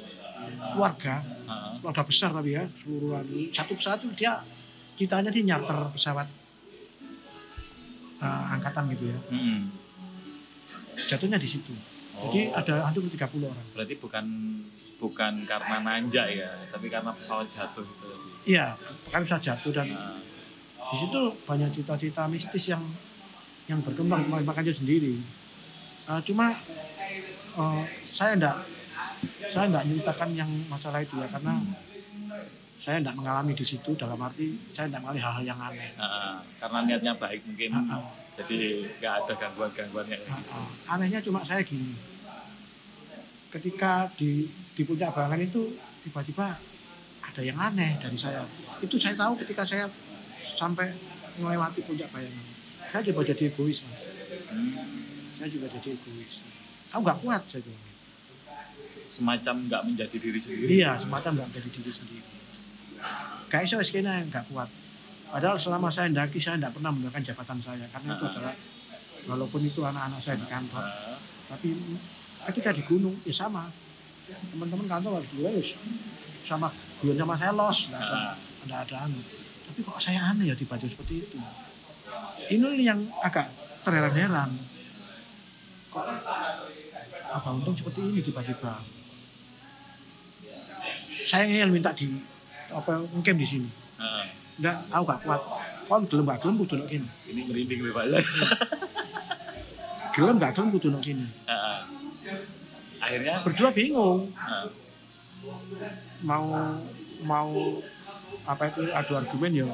[0.72, 1.72] keluarga, Heeh.
[1.84, 4.40] keluarga besar tapi ya, seluruhan satu pesawat itu dia
[4.96, 6.24] ceritanya dia nyarter pesawat
[8.16, 9.18] eh, angkatan gitu ya.
[9.28, 9.68] Hmm.
[10.96, 11.72] Jatuhnya di situ.
[12.16, 12.56] Jadi Oh.
[12.56, 13.66] ada hampir 30 orang.
[13.76, 14.24] Berarti bukan
[14.96, 18.06] bukan karena nanjak ya, tapi karena pesawat jatuh gitu.
[18.46, 18.78] Iya,
[19.10, 20.16] kan bisa jatuh dan Nah,
[20.88, 22.80] di situ banyak cita-cita mistis yang
[23.66, 25.18] yang berkembang cuma makanya sendiri.
[26.06, 26.54] Eh, cuma
[27.52, 28.56] eh, saya enggak
[29.50, 31.58] saya enggak nyeritakan yang masalah itu ya karena
[32.78, 35.90] saya enggak mengalami di situ dalam arti saya enggak mengalami hal-hal yang aneh.
[35.98, 38.04] nah, karena niatnya baik mungkin, Ah, ah.
[38.38, 38.58] jadi
[38.96, 40.50] nggak ada gangguan-gangguan kayak Ah, gitu.
[40.54, 40.68] ah.
[40.94, 41.98] Anehnya cuma saya gini.
[43.50, 45.72] Ketika di di puncak bayangan itu
[46.04, 46.52] tiba-tiba
[47.24, 48.44] ada yang aneh dari saya.
[48.84, 49.88] Itu saya tahu ketika saya
[50.36, 50.92] sampai
[51.40, 52.44] melewati puncak bayangan.
[52.92, 54.00] Saya juga jadi egois, Mas.
[54.52, 54.76] Hmm.
[55.40, 56.44] Saya juga jadi egois.
[56.92, 57.84] Aku nggak kuat saya bilang.
[59.06, 60.68] Semacam nggak menjadi diri sendiri.
[60.76, 62.28] Iya, semacam nggak menjadi diri sendiri.
[63.48, 64.68] Kayak saya kayaknya yang nggak kuat.
[65.26, 68.30] Padahal selama saya ndaki saya nggak pernah menggunakan jabatan saya karena itu Ah.
[68.30, 68.54] adalah
[69.26, 71.18] walaupun itu anak-anak saya di kantor, Nah,
[71.50, 71.74] tapi
[72.46, 73.66] ketika di gunung ya sama
[74.26, 75.62] teman-teman kantor harus juga ya
[76.46, 76.68] sama
[77.02, 77.78] guyon sama saya los.
[77.90, 78.34] Nggak ada Ah.
[78.66, 79.20] nggak ada anu.
[79.66, 81.38] Tapi kok saya aneh ya dibaca seperti itu?
[82.46, 83.50] Ini yang agak
[83.82, 84.50] terheran-heran.
[85.90, 86.04] Kok
[87.26, 88.82] apa untung seperti ini tiba-tiba?
[91.26, 92.06] Saya ngeyel minta di
[92.70, 93.70] apa mungkin di sini.
[93.98, 94.26] Nah,
[94.58, 95.42] enggak aku gak kuat.
[95.86, 97.40] Kon gelem gak gelem kudu kene ini.
[97.46, 98.04] Merinding nih Pak.
[100.14, 101.26] gelem gak gelem kudu nek kene
[103.00, 104.32] akhirnya berdua bingung.
[104.32, 104.66] Nah,
[106.24, 106.46] mau
[107.22, 107.50] mau
[108.46, 109.68] apa itu adu argumen ya.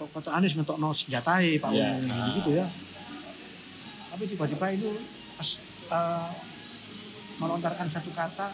[0.00, 2.00] Kata Anies ngetokno senjatai Pak Iya.
[2.00, 2.66] Umum gitu, ya.
[4.10, 4.90] Tapi tiba-tiba itu
[5.36, 5.48] pas
[5.92, 6.28] eh,
[7.36, 8.48] melontarkan satu kata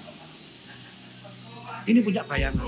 [1.87, 2.66] ini punya bayangan.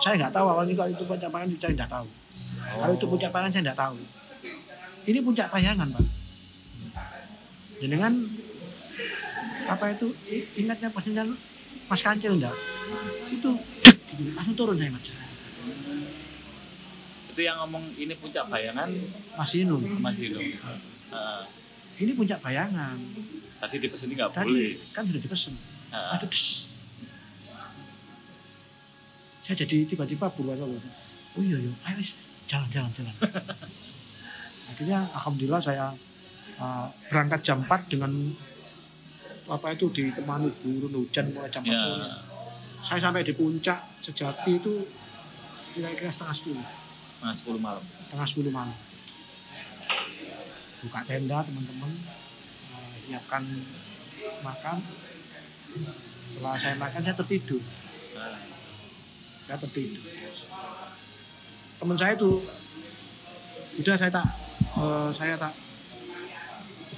[0.00, 2.06] Saya nggak tahu awalnya kalau itu puncak bayangan saya nggak tahu.
[2.80, 3.96] Kalau itu puncak bayangan saya nggak tahu.
[5.04, 6.19] Ini puncak bayangan pak
[7.80, 8.12] dengan
[9.64, 10.12] apa itu
[10.60, 11.24] ingatnya pastinya
[11.88, 12.54] Mas Kancil enggak
[13.30, 15.06] itu gitu, langsung turun saya mas.
[17.30, 18.90] Itu yang ngomong ini puncak bayangan?
[19.38, 20.38] Mas Inu Mas Hino.
[21.14, 21.46] Nah,
[21.96, 22.98] ini puncak bayangan.
[23.60, 24.72] Tadi di pesini nggak boleh.
[24.92, 25.54] kan sudah dipesen.
[25.90, 26.68] Aduh des.
[29.40, 31.98] saya jadi tiba-tiba berwasa oh iya iya ayo
[32.46, 33.14] jalan jalan jalan.
[34.70, 35.90] Akhirnya alhamdulillah saya
[36.60, 38.12] uh, berangkat jam 4 dengan
[39.50, 42.08] apa itu ditemani gurun hujan mulai jam 4 ya, sore.
[42.80, 44.86] Saya sampai di puncak sejati itu
[45.74, 46.64] kira-kira setengah sepuluh.
[47.18, 47.84] Setengah sepuluh malam.
[47.98, 48.76] setengah sepuluh malam.
[50.80, 51.92] Buka tenda teman-teman.
[52.72, 53.44] Eh, siapkan
[54.40, 54.76] makan.
[56.30, 57.62] Setelah saya makan saya tertidur.
[59.44, 60.02] Saya tertidur.
[61.82, 62.30] Teman saya itu
[63.82, 64.26] udah saya tak
[64.78, 65.52] eh, saya tak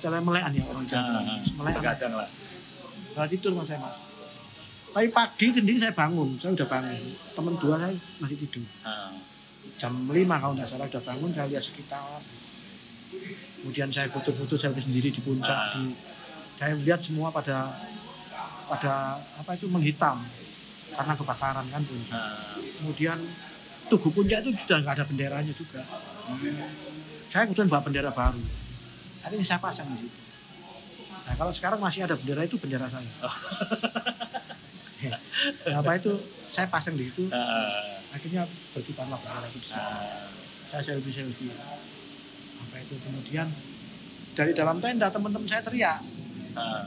[0.03, 2.29] istilahnya melekan ya orang Jawa nah, melekan begadang lah.
[3.15, 3.99] Nah, tidur mas saya mas
[4.93, 7.01] Tapi pagi sendiri saya bangun, saya udah bangun.
[7.38, 8.67] Teman dua saya masih tidur.
[8.83, 9.15] Ah,
[9.79, 12.21] Jam 5 kalau nggak salah udah bangun, saya lihat sekitar.
[13.62, 15.55] Kemudian saya foto-foto selfie sendiri di puncak.
[15.55, 15.71] Ah.
[15.79, 15.95] Di,
[16.59, 17.73] saya lihat semua pada
[18.69, 20.19] pada apa itu menghitam
[20.93, 22.19] karena kebakaran kan puncak.
[22.19, 22.59] ah.
[22.83, 23.17] Kemudian
[23.87, 25.81] Tugu Puncak itu sudah nggak ada benderanya juga.
[27.33, 28.62] Saya kemudian bawa bendera baru.
[29.23, 30.19] Hari ini saya pasang di situ.
[31.23, 33.07] Nah kalau sekarang masih ada bendera itu bendera saya.
[35.03, 35.19] Ya,
[35.75, 36.15] apa itu
[36.47, 37.27] saya pasang di situ.
[37.31, 39.79] Ah, Akhirnya berkibarlah bendera itu di situ.
[39.79, 40.31] ah.
[40.69, 41.51] Saya selfie selfie.
[42.59, 43.47] Apa itu kemudian
[44.33, 45.99] dari dalam tenda teman-teman saya teriak.
[46.55, 46.87] Ah.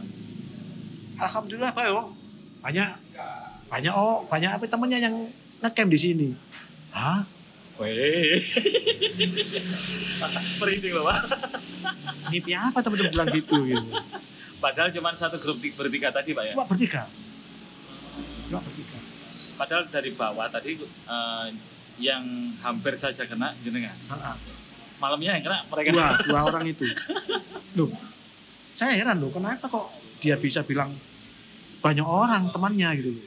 [1.19, 2.11] Alhamdulillah Pak yo.
[2.59, 2.89] Banyak
[3.65, 5.15] banyak oh banyak apa temennya yang
[5.59, 6.27] ngecamp di sini.
[6.91, 7.23] Hah?
[7.75, 8.39] Weh.
[10.63, 11.19] Merinding loh, Pak.
[12.31, 13.89] Ngipi apa teman-teman bilang gitu gitu.
[14.63, 16.53] Padahal cuma satu grup ti- bertiga tadi, Pak ya.
[16.55, 17.03] Cuma bertiga.
[18.47, 18.97] Cuma bertiga.
[19.55, 21.47] Padahal dari bawah tadi eh,
[21.99, 22.23] yang
[22.59, 23.95] hampir saja kena jenengan.
[24.99, 25.91] Malamnya yang kena mereka.
[25.91, 26.87] Dua, dua orang itu.
[27.75, 27.91] Loh,
[28.71, 29.91] saya heran loh, kenapa kok
[30.23, 30.95] dia bisa bilang
[31.83, 33.23] banyak orang temannya gitu loh.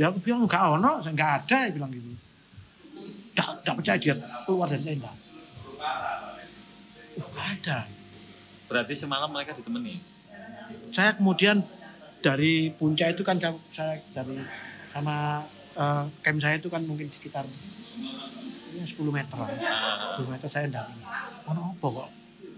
[0.00, 2.17] Ya aku bilang enggak ono, enggak ada, bilang gitu.
[3.38, 5.12] Enggak percaya dia keluar dari tenda.
[7.18, 7.86] Oh, ada.
[8.68, 9.96] berarti semalam mereka ditemani.
[10.92, 11.64] Saya kemudian
[12.20, 13.40] dari puncak itu kan
[13.72, 14.36] saya- dari
[14.92, 15.40] sama
[15.72, 17.48] eh, camp saya itu kan mungkin sekitar
[18.76, 19.48] ya, 10 meter lah.
[19.48, 20.84] Ah, 10 meter saya enggak.
[21.48, 22.08] Ono apa kok?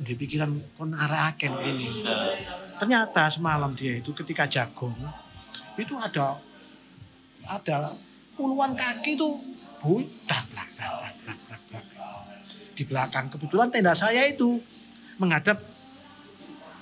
[0.02, 2.02] Di pikiran kon kok ini.
[2.02, 2.34] ah,
[2.82, 4.96] Ternyata semalam dia itu ketika jagong
[5.78, 6.34] itu ada
[7.46, 7.92] ada
[8.34, 9.28] puluhan kaki itu
[9.80, 10.92] bu dak, dak, dak,
[11.24, 11.84] dak, dak, dak, dak.
[12.76, 14.60] di belakang kebetulan tenda saya itu
[15.16, 15.60] menghadap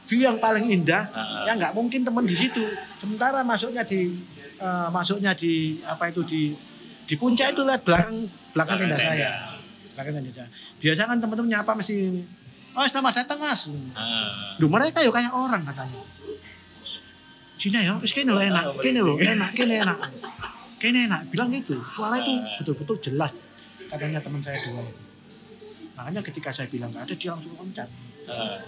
[0.09, 1.47] view yang paling indah Ah.
[1.47, 2.65] ya nggak mungkin teman di situ
[2.99, 4.19] sementara masuknya di
[4.59, 6.43] eh, masuknya di apa itu di
[7.09, 9.55] di puncak itu lihat belakang belakang tenda saya
[9.95, 10.49] belakang tenda saya
[10.83, 12.25] biasa kan teman-teman nyapa masih
[12.79, 13.67] oh selamat datang mas.
[14.61, 15.99] Duh mereka yuk kayak orang katanya.
[17.59, 19.99] Sini ya, wis kene lho enak, kene lho enak, kene enak.
[20.79, 21.75] Kene enak, bilang gitu.
[21.91, 23.33] Suara itu betul-betul jelas
[23.89, 25.03] katanya teman saya dua itu.
[25.97, 27.89] Makanya ketika saya bilang nggak ada, dia langsung loncat.
[28.31, 28.59] Ah.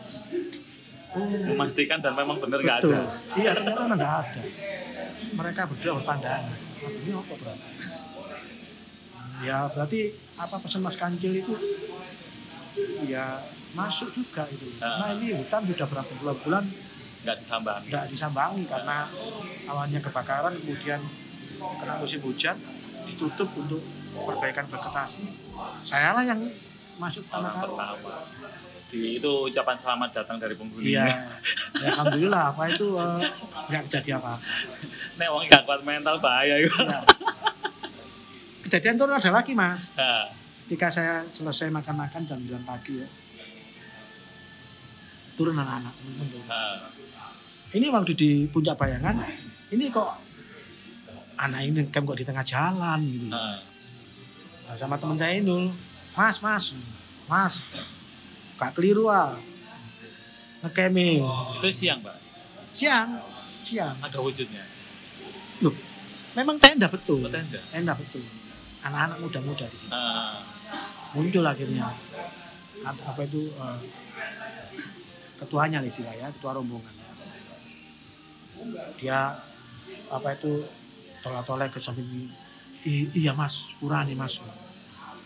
[1.11, 2.99] Oh, Memastikan dan memang benar nggak ada.
[3.35, 4.41] Iya ternyata nggak ada.
[5.31, 6.55] Mereka berdua berpandangan.
[6.81, 7.69] "Wah, Ini apa berarti?
[9.41, 10.01] Ya berarti
[10.37, 11.55] apa pesan Mas Kancil itu
[13.07, 13.39] ya
[13.73, 14.67] masuk juga itu.
[14.77, 16.65] Karena ini hutan sudah berapa bulan-bulan
[17.21, 17.85] Nggak disambangi.
[17.87, 18.99] tidak disambangi karena
[19.69, 21.01] awalnya kebakaran kemudian
[21.61, 22.57] kena musim hujan
[23.07, 23.83] ditutup untuk
[24.15, 25.25] perbaikan vegetasi.
[25.85, 26.41] Saya lah yang
[26.97, 28.25] masuk tanah pertama.
[28.91, 30.99] Di, itu ucapan selamat datang dari penghuni.
[30.99, 31.07] iya.
[31.79, 33.23] Ya, alhamdulillah apa itu eh,
[33.71, 34.35] nggak jadi apa
[35.15, 36.75] Nek wong nggak kuat mental bahaya itu.
[36.75, 37.01] ya.
[38.67, 39.95] kejadian itu ada lagi mas.
[39.95, 40.27] Ah,
[40.67, 43.09] ketika saya selesai makan-makan jam 9 pagi ya.
[45.39, 46.79] Turun anak-anak teman-teman.
[47.71, 49.15] Ini waktu di puncak bayangan
[49.71, 50.30] ini kok
[51.41, 53.27] anak ini camp kok di tengah jalan gitu.
[53.33, 53.57] Ah.
[54.69, 55.73] Nah, sama temen saya Inul
[56.13, 56.77] mas mas
[57.25, 57.55] mas.
[58.61, 59.33] Gak keliru ah
[60.61, 61.25] ngekeming
[61.57, 62.17] Itu siang, Pak.
[62.77, 63.17] siang
[63.65, 63.97] siang.
[64.05, 64.61] Ada wujudnya.
[65.65, 65.73] loh
[66.37, 67.25] memang tenda betul.
[67.25, 67.61] Oh, tenda.
[67.73, 68.21] tenda betul.
[68.85, 70.41] Anak-anak muda-muda di sini Ah,
[71.17, 71.89] muncul akhirnya.
[72.85, 73.79] Apa apa itu eh,
[75.41, 76.93] ketuanya lah istilah ya ketua rombongan.
[79.01, 79.33] Dia
[80.13, 80.65] apa itu
[81.21, 82.29] tolak-tolak ke samping
[82.85, 84.41] "I- iya mas purani mas.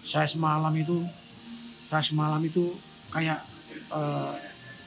[0.04, 1.06] Saya semalam itu
[1.88, 2.74] saya semalam itu
[3.10, 3.40] kayak
[3.94, 4.32] eh,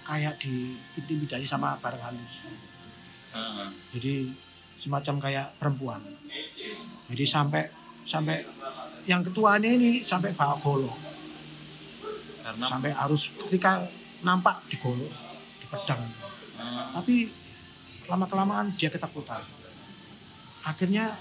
[0.07, 2.33] kayak diintimidasi sama barang halus.
[3.35, 3.69] Ah.
[3.93, 4.33] jadi
[4.81, 6.01] semacam kayak perempuan.
[7.11, 7.69] Jadi sampai
[8.07, 8.41] sampai
[9.05, 10.95] yang ketuanya ini sampai bawa golok.
[12.41, 13.83] Karena sampai harus ketika
[14.23, 15.11] nampak digolok
[15.61, 16.01] di pedang
[16.57, 17.29] ah, tapi
[18.09, 19.43] lama kelamaan dia ketakutan
[20.63, 21.13] akhirnya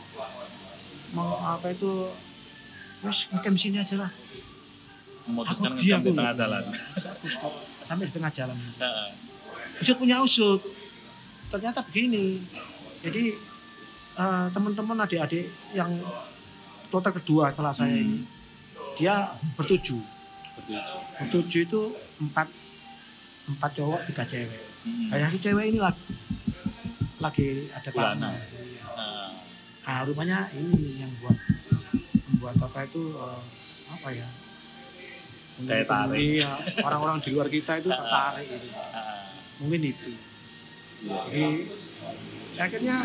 [1.12, 2.10] mau apa itu
[3.00, 4.10] wes ngecamp sini aja lah
[5.24, 6.64] memutuskan Aku diam di tengah jalan.
[7.82, 8.56] sampai di tengah jalan
[9.76, 10.60] usut punya usut
[11.48, 12.40] ternyata begini
[12.98, 13.34] jadi
[14.16, 15.92] eh, teman-teman adik-adik yang
[16.88, 18.02] kloter kedua setelah saya Hmm.
[18.02, 18.18] ini
[18.96, 20.00] dia bertujuh
[20.56, 20.74] Setuju.
[21.20, 21.80] bertujuh itu
[22.18, 22.48] empat
[23.46, 25.10] empat cowok tiga cewek Hmm.
[25.10, 26.02] kayak si cewek ini lagi
[27.16, 28.30] lagi ada tamu.
[29.86, 31.38] Nah, rupanya ini yang buat
[32.26, 33.42] membuat apa itu eh,
[33.94, 34.28] apa ya?
[35.56, 36.18] Daya tarik.
[36.18, 36.52] Iya,
[36.84, 38.68] orang-orang di luar kita itu tertarik itu.
[39.62, 40.10] Mungkin itu.
[41.06, 41.20] Iya.
[41.30, 41.44] Jadi
[42.56, 42.96] akhirnya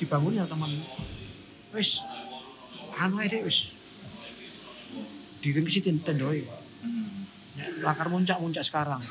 [0.00, 0.72] dibangun ya teman
[1.76, 2.00] wis
[2.96, 3.68] anu deh wis
[5.44, 6.42] diringkisi tendoi
[6.80, 7.28] Hmm.
[7.84, 9.04] Lakar muncak muncak sekarang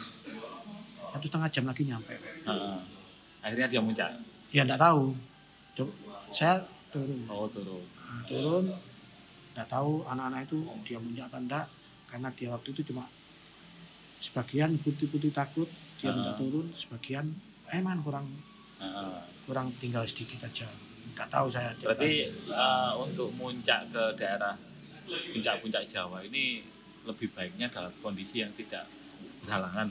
[1.14, 2.18] satu setengah jam lagi nyampe
[3.46, 4.10] akhirnya dia muncak
[4.50, 5.14] ya enggak tahu
[5.74, 5.92] Coba,
[6.30, 7.22] saya turun.
[7.28, 7.84] Oh turun.
[7.84, 8.66] Nah, turun.
[9.52, 11.66] Enggak tahu anak-anak itu dia muncak apa enggak
[12.06, 13.06] karena dia waktu itu cuma
[14.20, 16.38] sebagian putih-putih takut dia minta Ah.
[16.38, 17.26] turun sebagian
[17.70, 18.28] emang kurang
[18.78, 19.20] Heeh.
[19.44, 20.68] kurang tinggal sedikit aja.
[21.10, 24.56] Enggak tahu saya berarti eh, untuk muncak ke daerah
[25.06, 26.64] puncak-puncak Jawa ini
[27.02, 28.86] lebih baiknya dalam kondisi yang tidak
[29.42, 29.88] berhalangan.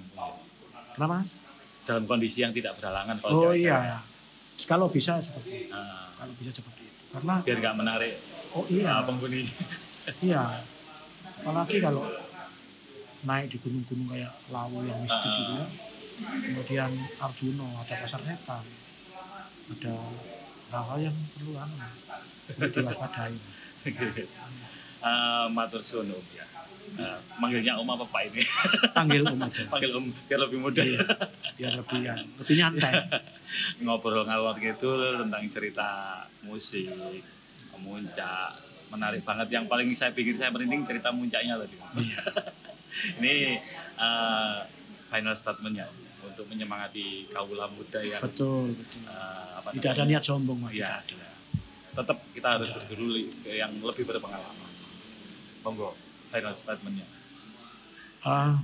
[0.94, 1.24] Kenapa
[1.82, 3.64] dalam kondisi yang tidak berhalangan kalau oh cewek-cewek.
[3.64, 3.98] iya
[4.66, 5.70] kalau bisa seperti itu.
[5.70, 7.00] Nah, kalau bisa seperti itu.
[7.14, 8.12] Karena biar nggak menarik
[8.56, 8.98] oh iya.
[8.98, 9.42] uh, penghuni.
[10.24, 10.64] Iya.
[11.44, 12.08] Apalagi kalau
[13.28, 15.40] naik di gunung-gunung kayak Lawu yang mistis Ah.
[15.44, 15.52] itu.
[15.52, 15.66] Ya
[16.18, 16.90] kemudian
[17.20, 18.64] Arjuno ada pasar setan.
[19.68, 19.94] Ada
[20.72, 21.76] hal-hal yang perlu anu,
[22.56, 23.36] perlu diwaspadai.
[24.98, 26.42] Eh, matur suwun ya
[26.96, 28.42] Eh, manggilnya om apa pak ini?
[28.90, 29.62] Panggil om aja.
[29.72, 30.82] Panggil om biar lebih mudah.
[30.82, 31.00] Iya,
[31.54, 32.92] biar lebih ya, lebih nyantai.
[33.84, 34.88] Ngobrol ngalor gitu
[35.20, 35.88] tentang cerita
[36.42, 36.88] musik
[37.78, 38.56] muncak
[38.88, 39.46] menarik banget.
[39.52, 41.76] Yang paling saya pikir saya penting cerita muncaknya tadi.
[42.00, 42.20] Iya.
[43.20, 43.34] Ini
[43.94, 44.56] eh,
[45.08, 45.86] final statementnya
[46.20, 49.00] untuk menyemangati kaula muda yang betul betul.
[49.06, 50.98] eh, apa tidak ada niat sombong Iya.
[51.04, 51.30] tidak ada.
[51.98, 53.06] Tetap kita harus berguru
[53.42, 54.70] ke yang lebih berpengalaman.
[55.62, 55.94] Monggo
[56.28, 57.06] final statementnya
[58.18, 58.58] Ah,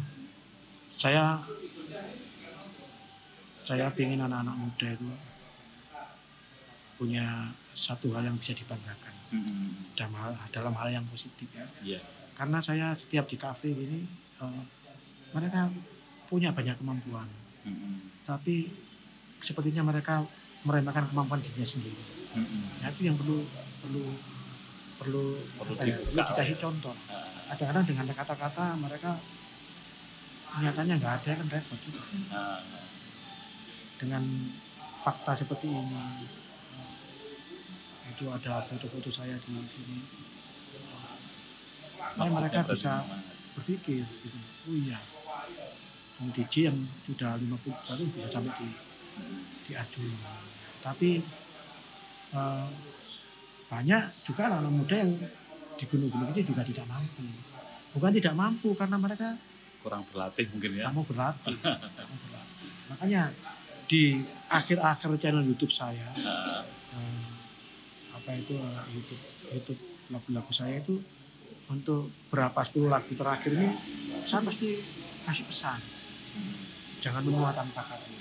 [0.91, 1.39] saya
[3.63, 5.09] saya ingin anak-anak muda itu
[7.01, 9.15] punya satu hal yang bisa dibanggakan
[9.95, 11.67] dalam hal, dalam hal yang positif ya.
[11.83, 12.01] Iya.
[12.35, 14.05] Karena saya setiap di kafe gini
[14.43, 14.63] eh,
[15.33, 15.71] mereka
[16.27, 17.27] punya banyak kemampuan,
[18.23, 18.71] tapi
[19.39, 20.23] sepertinya mereka
[20.63, 22.03] meremehkan kemampuan dirinya sendiri.
[22.83, 23.43] Nah, itu yang perlu
[23.83, 24.05] perlu
[24.99, 26.63] perlu Perlu apa ya, dibuka perlu dikasih ya.
[26.63, 26.95] contoh.
[27.11, 29.15] Ah, Kadang-kadang dengan kata-kata mereka
[30.59, 32.03] nyatanya nggak ada kan repot juga.
[33.95, 34.23] Dengan
[35.07, 36.27] fakta seperti ini.
[38.11, 40.03] Itu ada foto-foto saya di sini.
[41.95, 43.07] Supaya mereka bisa
[43.55, 44.39] berpikir gitu.
[44.67, 44.99] Oh iya.
[46.19, 48.67] Om DJ yang sudah 51 bisa sampai di
[49.63, 50.43] di Arjuna.
[50.83, 51.23] Tapi
[52.35, 52.67] eh,
[53.71, 55.13] banyak juga anak-anak muda yang
[55.75, 57.25] di gunung-gunung itu juga tidak mampu
[57.93, 59.29] bukan tidak mampu karena mereka
[59.81, 61.55] kurang berlatih mungkin ya mau berlatih,
[62.25, 62.71] berlatih.
[62.89, 63.23] makanya
[63.85, 64.19] di
[64.49, 66.65] akhir-akhir channel YouTube saya Ah,
[66.97, 67.27] eh,
[68.11, 69.23] apa itu eh, YouTube
[69.53, 70.99] YouTube lagu-lagu saya itu
[71.67, 73.69] untuk berapa sepuluh lagu terakhir ini
[74.25, 74.81] saya pasti
[75.25, 75.81] kasih pesan
[76.99, 78.21] jangan menua tanpa karya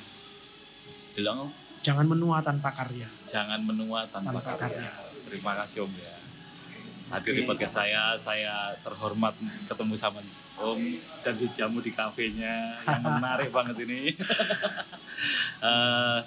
[1.14, 1.48] bilang
[1.80, 4.88] jangan menua tanpa karya jangan menua tanpa, Tanpa karya.
[4.88, 4.92] karya.
[5.24, 6.16] Terima kasih Om ya.
[7.12, 9.36] Hadir di podcast saya, saya terhormat
[9.68, 10.24] ketemu sama
[10.60, 10.82] Om
[11.26, 14.12] dan jamu di kafenya yang menarik banget ini.
[15.64, 16.20] Eh,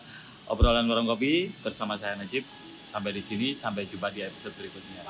[0.49, 2.41] obrolan warung kopi bersama saya Najib.
[2.73, 5.05] Sampai di sini, sampai jumpa di episode berikutnya.